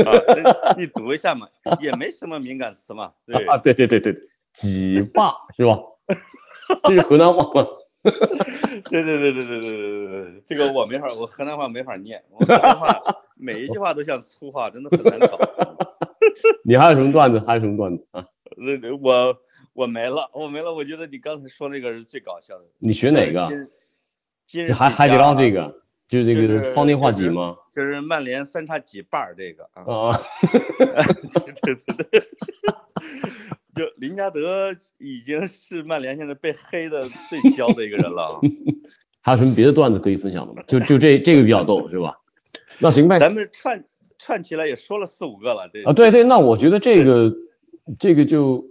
[0.05, 1.47] 啊，你读一下嘛，
[1.82, 3.45] 也没什么敏感词嘛，对。
[3.45, 4.16] 啊，对对对对，
[4.53, 5.78] 戟把是吧？
[6.86, 7.68] 这是河南话吗？
[8.89, 13.01] 对对对对对对对对对，这个我没法，我河南话没法念，我河南话
[13.36, 15.39] 每一句话都像粗话，真的很难搞。
[16.66, 17.39] 你还有什么段子？
[17.45, 18.26] 还有什么段子啊？
[18.58, 19.38] 呃，我
[19.74, 20.74] 我没了，我没了。
[20.74, 22.66] 我觉得你刚才说那个是最搞笑的。
[22.80, 23.47] 你学哪个？
[23.47, 23.68] 今
[24.45, 27.56] 今日这海海底捞这个，就是这个方天画戟吗？
[27.72, 30.20] 就是曼联三叉戟把儿这个啊，啊，
[31.32, 32.30] 对对对对，
[33.76, 38.39] 就林加德已经是曼联现在被黑的最焦的一个人了啊。
[39.26, 40.63] 还有什么别的段子可以分享的吗？
[40.67, 42.19] 就就这这个比较逗是吧？
[42.80, 43.19] 那行呗。
[43.19, 43.86] 咱们串
[44.19, 47.34] 串起来也说了四五个了，对啊，对对，那我觉得这个
[47.99, 48.65] 这个就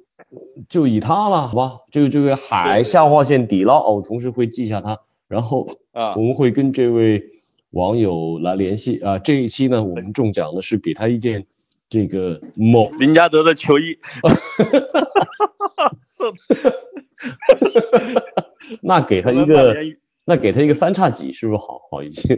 [0.69, 1.79] 就以他了，好吧？
[1.91, 7.31] 这个这个海下划线底捞，哦，我同时会记下他，然后啊我们会跟这位
[7.71, 9.19] 网友来联系啊。
[9.19, 11.47] 这一期呢，我们中奖的是给他一件
[11.93, 13.99] 这个某林加德的球衣，
[16.01, 16.33] 送
[18.81, 19.77] 那给他一个
[20.25, 22.35] 那给他一个三叉戟，是不是好好一些？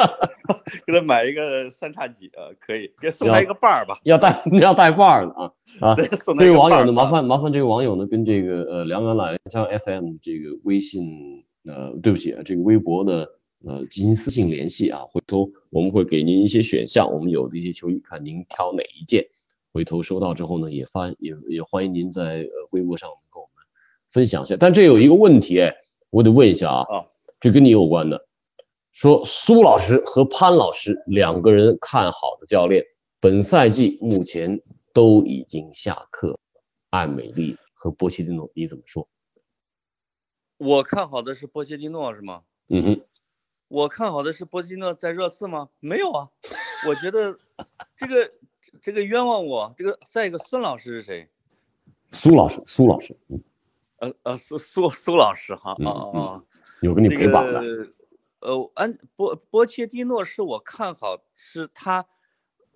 [0.86, 3.98] 给他买一个三叉戟啊，可以，给送他一个把儿吧。
[4.02, 5.94] 要带要带把儿的啊啊！
[6.38, 13.28] 这位网友呢，麻烦麻烦这位网友呢，跟这个呃两岸老乡 FM 这个微信呃，对不起啊，这个微博的
[13.66, 19.26] 呃进行私信联系啊，回头我们会给您一些选项，我们有的一些球衣，看您挑哪一件。
[19.72, 23.64] 回头收到之后呢，也发也也欢迎您在呃微博上跟我们
[24.08, 24.56] 分享一下。
[24.56, 25.74] 但这有一个问题哎，
[26.10, 27.06] 我得问一下啊，啊
[27.40, 28.26] 这跟你有关的，
[28.92, 32.84] 说苏老师和潘老师两个人看好的教练，
[33.20, 34.62] 本赛季目前
[34.94, 36.38] 都已经下课，
[36.88, 39.08] 艾美丽和波切蒂诺，你怎么说？
[40.56, 42.44] 我看好的是波切蒂诺是吗？
[42.68, 43.00] 嗯哼，
[43.68, 45.68] 我看好的是波切蒂诺在热刺吗？
[45.80, 46.30] 没有啊，
[46.88, 47.38] 我觉得
[47.96, 48.32] 这个
[48.80, 49.74] 这个冤枉我。
[49.76, 51.28] 这个再一个，孙老师是谁？
[52.12, 53.42] 苏老师，苏老师，嗯，
[53.98, 56.42] 呃呃，苏苏苏老师哈嗯啊啊啊！
[56.80, 57.92] 有给你这陪榜的，个
[58.38, 62.06] 呃，安波波切蒂诺是我看好，是他，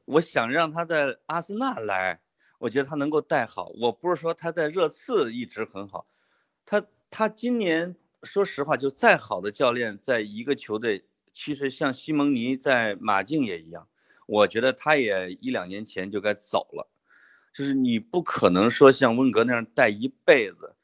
[0.05, 2.21] 我想让他在阿森纳来，
[2.59, 3.71] 我觉得他能够带好。
[3.81, 6.07] 我不是说他在热刺一直很好，
[6.67, 13.89] 他他今年说实话，就再好的教练，在一个球队，其实像西蒙尼在马竞也一样，
[14.27, 16.91] 我觉得他也一两年前就该走了，
[17.55, 20.75] 就是你不可能说像温格那样带一辈子。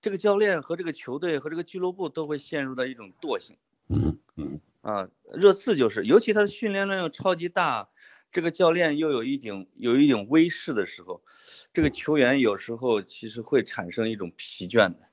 [0.00, 3.56] 这个教练和这个球队和这个俱乐部都会陷入到一种惰性
[3.88, 5.08] 嗯嗯啊。
[5.34, 7.88] 热刺就是，尤其他的训练量又超级大，
[8.30, 11.24] 这个教练又有一顶有一顶威势的时候，
[11.72, 15.08] 这个球员有时候其实会产生一种疲倦的嗯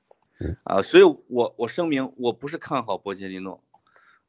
[0.62, 0.82] 啊。
[0.82, 3.62] 所以我我声明，我不是看好波切蒂诺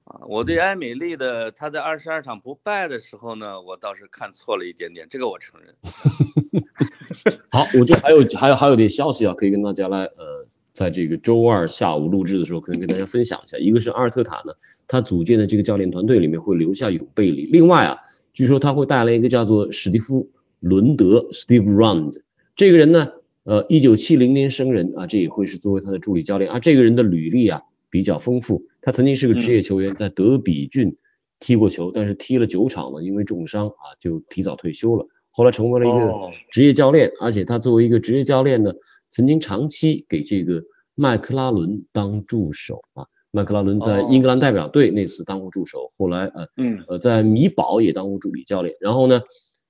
[0.04, 5.76] 啊，我对埃美丽的他在二十二场不败的时候呢，我倒是看错了一点点，这个我承认。
[7.50, 13.58] 好，我这还有还有还有点消息啊，可以跟大家来呃，在这个周二下午录制的时候，可以跟大家分享一下。
[13.58, 14.54] 一个是阿尔特塔呢，
[14.88, 17.98] 他组建的这个教练团队里面会留下永贝里，另外啊，
[18.34, 20.30] 据说他会带来一个叫做史蒂夫
[20.60, 22.22] 伦德 （Steve Rund）
[22.56, 23.12] 这个人呢，
[23.46, 26.60] 呃，一九七零年生人啊，这也会是作为他的助理教练啊。
[26.60, 30.98] 这个人的履历啊比较丰富，他曾经是个职业球员，在德比郡
[31.40, 35.08] 踢过球，但是踢了九场呢，因为重伤啊就提早退休了。
[35.30, 38.74] 后来成为了一个哦职业教练，而且他作为一个职业教练呢，
[39.10, 40.64] 曾经长期给这个
[40.96, 43.06] 麦克拉伦当助手啊。
[43.30, 49.22] 麦克拉伦在哦英格兰代表队那次当过助手，后来呃嗯呃在米堡也当过助理教练，然后呢，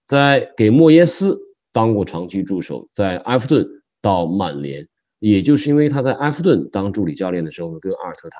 [0.05, 1.41] 在给莫耶斯
[1.75, 3.67] 当过长期助手，在埃弗顿
[4.01, 4.87] 到曼联，
[5.19, 8.37] 也就是因为他在埃弗顿当助理教练的时候呢，跟阿尔特塔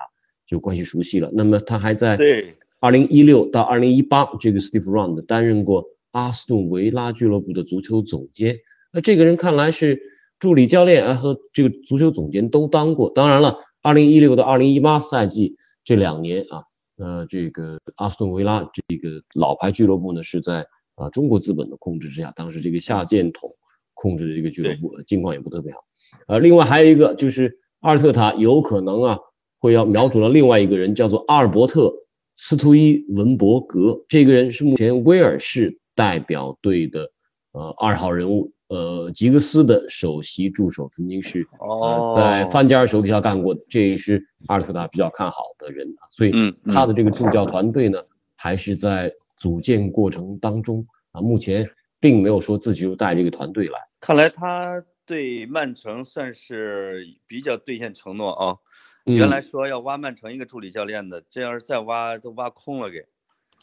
[0.48, 1.30] 就关系熟悉了。
[1.34, 8.56] 那么他还在对二零一六到二零一八，这个 Steve Round 担任过阿斯顿维拉俱乐部的足球总监。
[8.94, 10.00] 那这个人看来是
[10.40, 13.12] 助理教练啊和这个足球总监都当过。
[13.14, 16.64] 当然了，二零一六到二零一八赛季这两年啊，
[16.98, 20.66] 呃，这个阿斯顿维拉这个老牌俱乐部呢是在
[20.96, 23.56] 啊中国资本的控制之下，当时这个夏建统
[23.94, 25.80] 控制的这个俱乐部境况也不特别好。
[26.28, 29.20] 呃，另外还有一个就是阿尔特塔有可能啊
[29.60, 31.94] 会要瞄准了另外一个人，叫做阿尔伯特
[32.38, 34.06] 斯图伊文伯格。
[34.08, 37.12] 这个人是目前威尔士代表队的
[37.52, 46.08] 呃二号人物，呃吉格斯的首席助手，曾经是哦呃在范加尔手底下干过，这也是阿尔特塔比较看好的人啊。
[46.12, 46.34] 所以
[46.66, 48.00] 他的这个助教团队呢
[48.36, 51.70] 还是在组建过程当中啊，目前
[52.00, 53.88] 并没有说自己就带这个团队来。
[54.00, 58.58] 看来他对曼城算是比较兑现承诺啊。
[59.08, 63.06] 嗯原来说要挖曼城一个助理教练的，这要是再挖都挖空了给。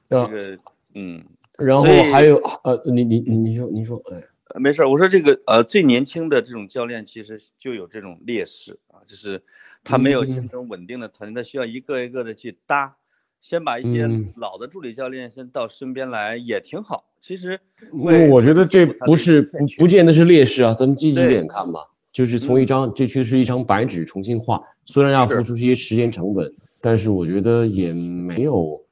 [0.09, 0.57] 这啊个
[0.95, 1.25] 嗯，
[1.59, 4.23] 然后还有呃，你你你你说你说，哎，
[4.55, 9.43] 呃没事儿，我说这个呃最年轻的这种教练其实就有这种劣势啊，就是
[9.83, 12.99] 他没有嗯形成稳定的团队，他需要一个一个的去搭，
[13.43, 17.05] 先把一些嗯老的助理教练先到身边来也挺好。
[17.21, 17.61] 其实
[17.93, 21.89] 我觉得这不是不不见得是劣势啊，咱们积极点看吧。
[22.13, 28.83] 就是从一张，这确实是一张白纸重新画，虽然要付出一些时间成本，但是我觉得也没有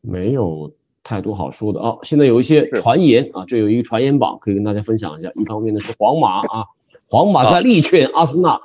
[0.00, 1.98] 没有太多好说的啊。
[2.04, 5.30] 现在有一些传言啊，这有一个传言榜可以跟大家分享一下。
[5.34, 6.64] 一方面呢是皇马啊，
[7.06, 8.60] 皇马在力劝阿森纳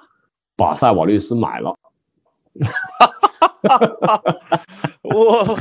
[0.56, 1.76] 把塞瓦略斯买了。
[5.04, 5.60] 我，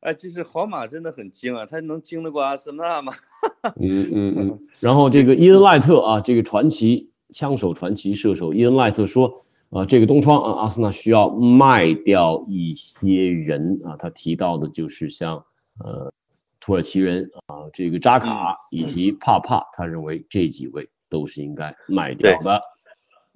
[0.00, 3.14] 哎，其实皇马真的很精啊，他能精得过阿森纳吗？
[3.80, 15.44] 嗯嗯嗯， 然后这个伊恩赖特啊，这个传奇枪手、传奇射手伊恩赖特说，啊，这个东窗啊，阿森纳需要卖掉一些人啊，他提到的就是像
[15.78, 16.12] 呃
[16.60, 22.60] 土耳其人啊，这个扎卡以及帕帕，他认为这几位都是应该卖掉的。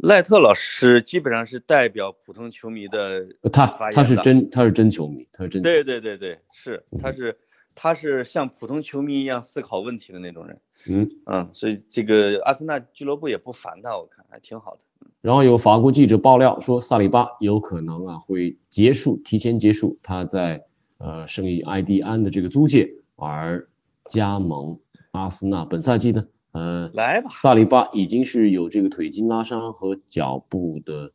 [0.02, 7.38] 赖特老师基本上是代表普通球迷的他他是真他是真球迷，他是真球迷对对对对，是，他是
[7.74, 11.10] 他是像普通球迷一样思考问题的那种人，嗯。
[11.26, 14.80] 嗯，所以这个阿森纳俱乐部也不烦他，我看还挺好的。
[15.20, 20.64] 然后有法国记者爆料说，萨里巴有可能啊会结束提前结束他在
[20.96, 23.68] 呃圣伊埃蒂安的这个租借，而
[24.08, 24.80] 加盟
[25.10, 25.66] 阿森纳。
[25.66, 31.12] 本赛季呢，呃，来吧，萨里巴已经是有这个腿筋拉伤和脚部的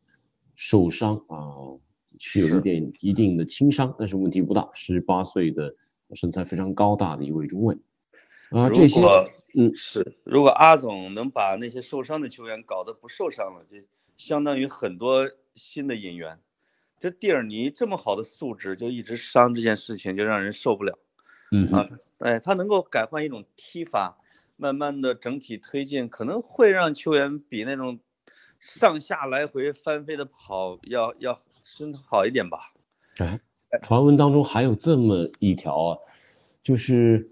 [0.54, 1.76] 受伤啊，
[2.18, 4.70] 是有一点一定的轻伤，但是问题不大。
[4.72, 5.74] 十八岁的
[6.14, 7.76] 身材非常高大的一位中卫
[8.50, 9.00] 啊，这些
[9.54, 13.78] 嗯是，如果阿总能把那些受伤的球员搞得不受伤了，就
[14.16, 16.38] 相当于很多新的引援。
[16.98, 20.98] 这蒂尔尼这么好的素质，就一直伤这件事情就让人受不了
[21.52, 21.88] 嗯啊。
[22.18, 24.18] 哎，他能够改换一种踢法，
[24.56, 28.00] 慢慢的整体推进，可能会让球员比那种
[28.58, 32.72] 上下来回翻飞的跑要要身好一点吧。
[33.18, 33.40] 哎，
[33.82, 35.98] 传闻当中还有这么一条啊，
[36.62, 37.30] 就是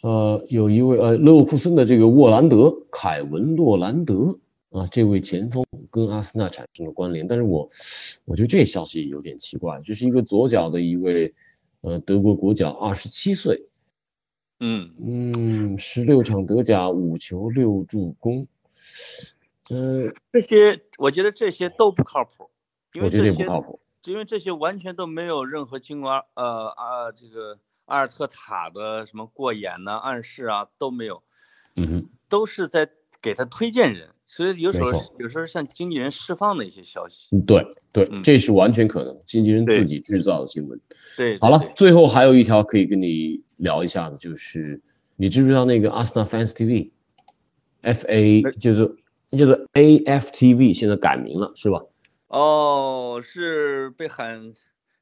[0.00, 4.38] 呃有一位呃勒沃库森的这个沃兰德凯文洛兰德
[4.70, 7.70] 啊，这位前锋跟阿森纳产生了关联，但是我
[8.24, 11.34] 我觉得这消息有点奇怪，就是一个左脚的一位
[11.80, 13.68] 呃德国国脚，二十七岁，
[14.60, 18.46] 嗯，嗯，十六场德甲五球六助攻，
[19.70, 22.50] 呃，这些我觉得这些都不靠谱，
[22.92, 23.80] 因我觉得为这些不靠谱。
[24.04, 31.22] 因为这些完全都没有任何经过呃啊这个阿尔特塔的什么过眼呐、暗示啊都没有，
[31.76, 32.90] 嗯哼，都是在
[33.22, 37.28] 给他推荐人，所以有时候有时候向经纪人释放的一些消息。
[37.32, 40.80] 嗯对对，嗯这是完全可能，经纪人自己制造的新闻。
[41.16, 44.80] 对，好了，最后还有一条可以跟你聊一下的，就是
[45.16, 48.96] 你知不知道那个阿森纳 Fans TV，F A 就是
[49.30, 51.82] 就是 A F T V 现在改名了是吧？
[52.28, 54.52] 哦，是被喊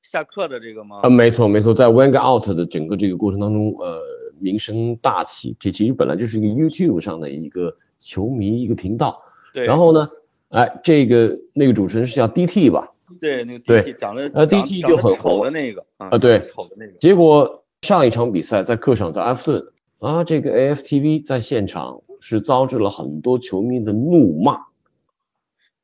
[0.02, 1.00] 下课的这个吗？
[1.02, 4.00] 啊，没错没错，在 Wang Out 的整个这个过程当中，呃，
[4.40, 5.54] 名声大起。
[5.60, 9.22] 这其实本来就是一个 YouTube 上的一个球迷一个频道，
[9.52, 10.10] 对，然后呢，
[10.48, 12.92] 哎，这个那个主持人是叫 DT 吧？
[13.20, 16.92] 对那个对 DT 长得呃 DT 就很红的那个啊啊对丑的那个。
[16.98, 24.66] 结果上一场比赛在客场在埃弗顿啊，这个 AFTV 在现场是遭致了很多球迷的怒骂。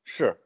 [0.04, 0.36] 是，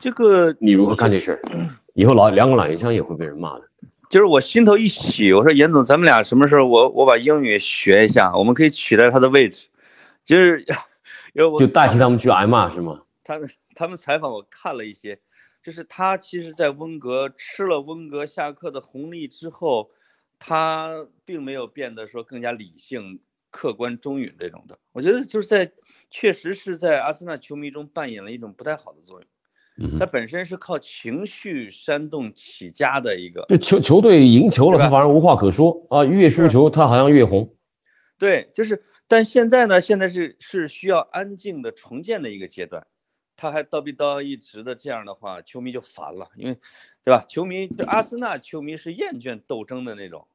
[0.00, 1.42] 这个你如何看这事儿？
[1.94, 3.64] 以后老两个老烟枪也会被人骂的。
[4.08, 9.66] 就是我心头一喜，我说严总，咱们俩什么时候我我把英语学一下，我们可以取代他的位置。
[10.24, 10.64] 就是，
[11.34, 13.02] 因为我就代替他们去挨骂是吗？
[13.24, 15.20] 他们他们采访我看了一些，
[15.62, 19.90] 就是他其实，在温格吃了温格下课的红利之后，
[20.38, 23.20] 他并没有变得说更加理性、
[23.50, 24.78] 客观、中允这种的。
[24.92, 25.72] 我觉得就是在
[26.10, 29.28] 确实是在阿森纳球迷中扮演了一种不太好的作用。
[29.78, 37.56] 嗯他本身是靠情绪煽动起家的一个，就球球队赢球了，他反而无话可说啊，越输球他好像越红。
[38.18, 42.86] 对，就是，但现在呢，现在是是需要安静的重建的一个阶段，
[43.36, 46.56] 他还叨逼叨一直的这样的话，球迷就烦了，因为，
[47.04, 47.22] 对吧？
[47.28, 50.26] 球迷就阿森纳球迷是厌倦斗争的那种，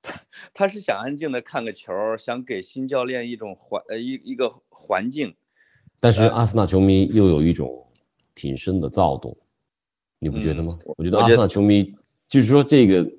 [0.00, 0.20] 他
[0.54, 5.34] 他是想安静的看个球，想给新教练一种环呃一一个环境，
[5.98, 7.88] 但是阿森纳球迷又有一种
[8.36, 9.38] 挺深的躁动，
[10.20, 10.78] 你不觉得吗？
[10.96, 11.96] 我觉得阿森纳球迷
[12.28, 13.10] 就是说这个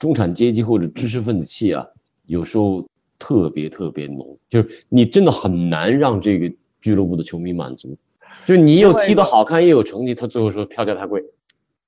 [0.00, 1.86] 中产阶级或者知识分子气啊，
[2.26, 2.88] 有时候
[3.22, 7.96] 特别特别浓，就是你真的很难让这个俱乐部的球迷满足。
[8.44, 11.22] 就是你又踢得好看，又有成绩，他最后说票价太贵。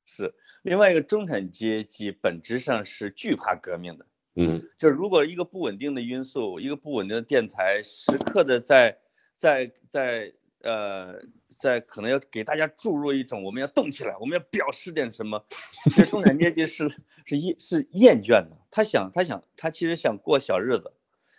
[0.05, 0.32] 是
[0.62, 4.07] 另外一个中产阶级本质上是惧怕革命的。
[4.37, 8.99] 嗯就是如果一个不稳定的因素，一个不稳定的电台，时刻的在
[9.35, 10.32] 在在
[10.62, 11.16] 呃
[11.57, 15.45] 在可能要给大家注入一种我们要动起来，我们要表示点什么。
[15.87, 20.93] 其实中产阶级是是厌是厌倦的，他想他想他其实想过小日子，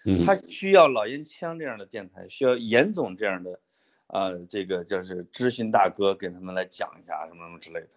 [0.05, 3.59] 嗯，他需要老烟枪这样的电台，需要严总这样的
[4.07, 7.89] 啊、这个就是知心大哥给他们来讲一下什么什么之类的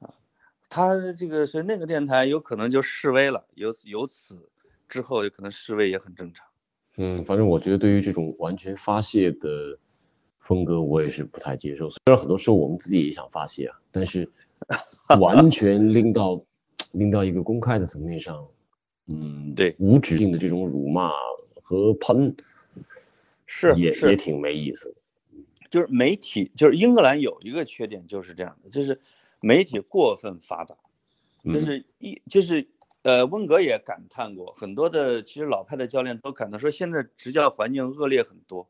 [0.00, 0.14] 啊。
[0.70, 4.48] 他这个是那个电台有可能就示威了，由此由此
[4.88, 6.46] 之后有可能示威也很正常。
[6.96, 9.78] 嗯，反正我觉得对于这种完全发泄的
[10.40, 11.90] 风格，我也是不太接受。
[11.90, 14.32] 虽然很多时候我们自己也想发泄啊，但是
[15.20, 16.42] 完全拎到
[16.92, 18.48] 拎到一个公开的层面上，
[19.06, 21.10] 嗯，对无止境的这种辱骂
[21.62, 22.36] 和喷，
[23.76, 24.94] 也是是也挺没意思的。
[25.70, 29.00] 就是媒体，就是英格兰有一个缺点就是这样的，就是
[29.40, 30.76] 媒体过分发达，
[31.44, 32.68] 就嗯是一就是
[33.02, 38.68] 呃，温格也感叹过，很多的其实老派的教练都感叹说，现在执教环境恶劣很多。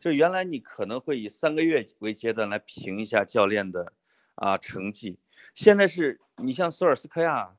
[0.00, 3.92] 就原来你可能会以三个月为阶段来评一下教练的
[4.34, 5.16] 啊成绩，
[5.54, 7.56] 现在是你像索尔斯克亚，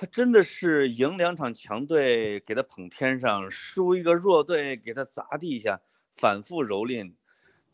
[0.00, 5.82] 他真的是赢两场强队给他捧天上，输一个弱队给他砸地下，
[6.14, 7.12] 反复蹂躏。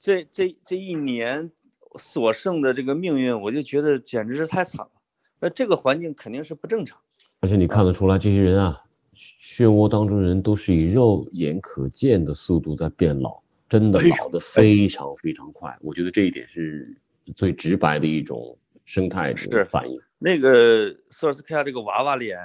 [0.01, 1.53] 这这这一年
[1.97, 4.91] 所剩的这个命运，我就觉得简直是太惨了。
[5.39, 6.99] 那这个环境肯定是不正常。
[7.39, 8.83] 而且你看得出来，这些人啊，
[9.15, 15.79] 漩涡当中人都是以肉眼可见的速度在变老，真的老得非常非常快。
[15.81, 16.97] 我觉得这一点是
[17.37, 20.01] 最直白的一种生态的是反应。
[20.19, 22.39] 那个索尔斯克亚这个娃娃脸，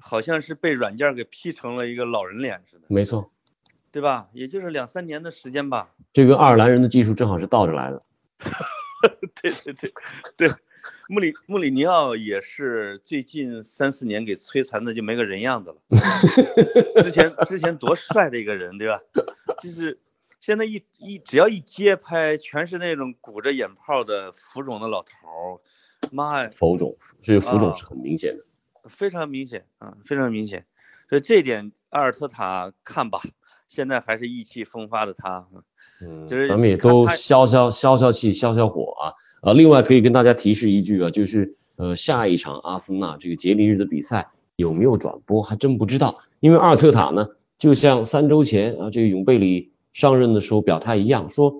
[0.00, 3.30] 好像是被软件给 P 成了一个老人脸似的，没错，
[3.90, 4.28] 对吧？
[4.32, 5.90] 也就是两三年的时间吧。
[6.12, 8.02] 这个爱尔兰人的技术正好是倒着来的。
[9.42, 9.92] 对对对
[10.36, 10.50] 对，
[11.08, 15.76] 穆里穆里尼奥也是最近三四年给摧残的就没个人样子了。
[17.02, 19.00] 之前之前多帅的一个人，对吧？
[19.60, 19.98] 就是
[20.40, 25.60] 现在一一只要一街拍，全是那种鼓着眼泡的浮肿的老头儿，
[26.12, 28.44] 妈呀，浮肿，这个浮肿啊是很明显的。
[28.88, 30.64] 非常明显啊，非常明显。
[31.08, 33.20] 所以这点阿尔特塔看吧，
[33.68, 35.46] 现在还是意气风发的他，
[36.00, 39.12] 嗯，就是咱们也都消消消消气、消消火啊。
[39.42, 46.20] 呃，另外可以跟大家提示一句啊，就是呃下一场阿森纳这个杰尼日的比赛有没有转播，还真不知道。
[46.40, 47.28] 因为阿尔特塔呢，
[47.58, 51.54] 就像三周前啊这个永贝里上任的时候表态一样，说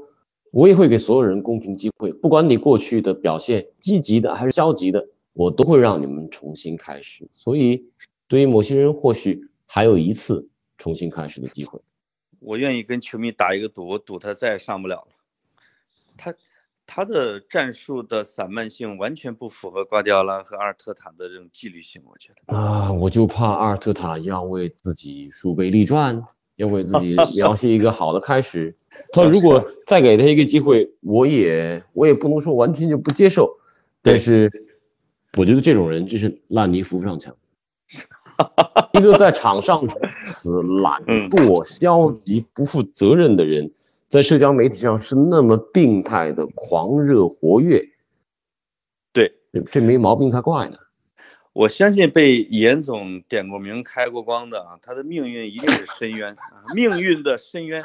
[0.51, 7.29] 我也会给所有人公平机会，不管你过去的表现积极的还是消极的，我都会让你们重新开始。
[7.33, 7.91] 所以
[8.27, 11.81] 对于某些人，或许还有一次重新开始的机会。
[12.41, 15.09] 我愿意跟球迷打一个赌，我赌他再也上不了了。
[16.17, 16.35] 他
[16.87, 22.57] 他的战术的散漫性完全不符合瓜迪奥拉和阿尔特塔的这种纪律性，我觉得。
[22.57, 26.25] 啊，我就怕阿尔特塔要为自己树碑立传，
[26.59, 28.77] 要为自己 要是一个好的开始。
[29.11, 33.59] 他如果 再给他一个机会，我也我也不能说完全就不接受，
[34.03, 34.67] 但是
[35.39, 37.35] 我觉得这种人就是烂泥扶不上墙。
[38.93, 39.93] 一个在场上如
[40.25, 43.71] 此懒惰、消极、不负责任的人，
[44.09, 47.89] 在社交媒体上是那么病态的狂热活跃，
[49.13, 50.79] 对，这这没毛病才怪呢。
[51.59, 57.83] 我相信被严总点过名、开过光的啊，他的命运一定是深渊啊，命运的深渊。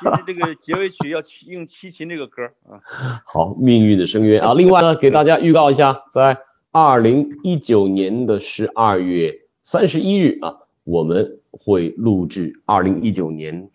[0.00, 2.80] 今天这个结尾曲要用齐秦这个歌啊。
[3.26, 4.54] 好，命运的深渊啊！
[4.54, 6.38] 另外呢，给大家预告一下，在
[6.70, 13.70] 二零一九年的十二月三十一日啊，我们会录制二零一九年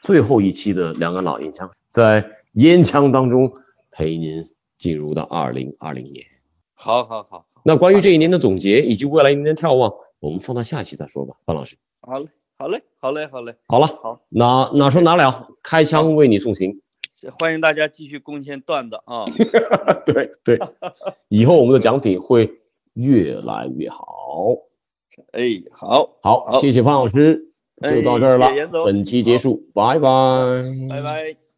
[0.00, 3.52] 最后一期的两个老烟枪，在烟枪当中
[3.90, 6.24] 陪您进入到二零二零年。
[6.72, 11.76] 好好好，那关于这一年的总结以及未来一年的眺望，我们放到下期再说吧，范老师。
[12.00, 16.80] 好嘞，好嘞，好嘞，好嘞，好了，好，哪哪说哪了，开枪为你送行。
[17.38, 19.24] 欢迎大家继续贡献段子啊。
[20.06, 20.58] 对对，
[21.28, 22.60] 以后我们的奖品会
[22.94, 24.56] 越来越好。
[25.32, 27.52] 哎，好，好，好谢谢范老师，
[27.82, 30.08] 就到这儿了哎谢谢严，总本期结束，拜拜。
[30.88, 31.49] 拜拜。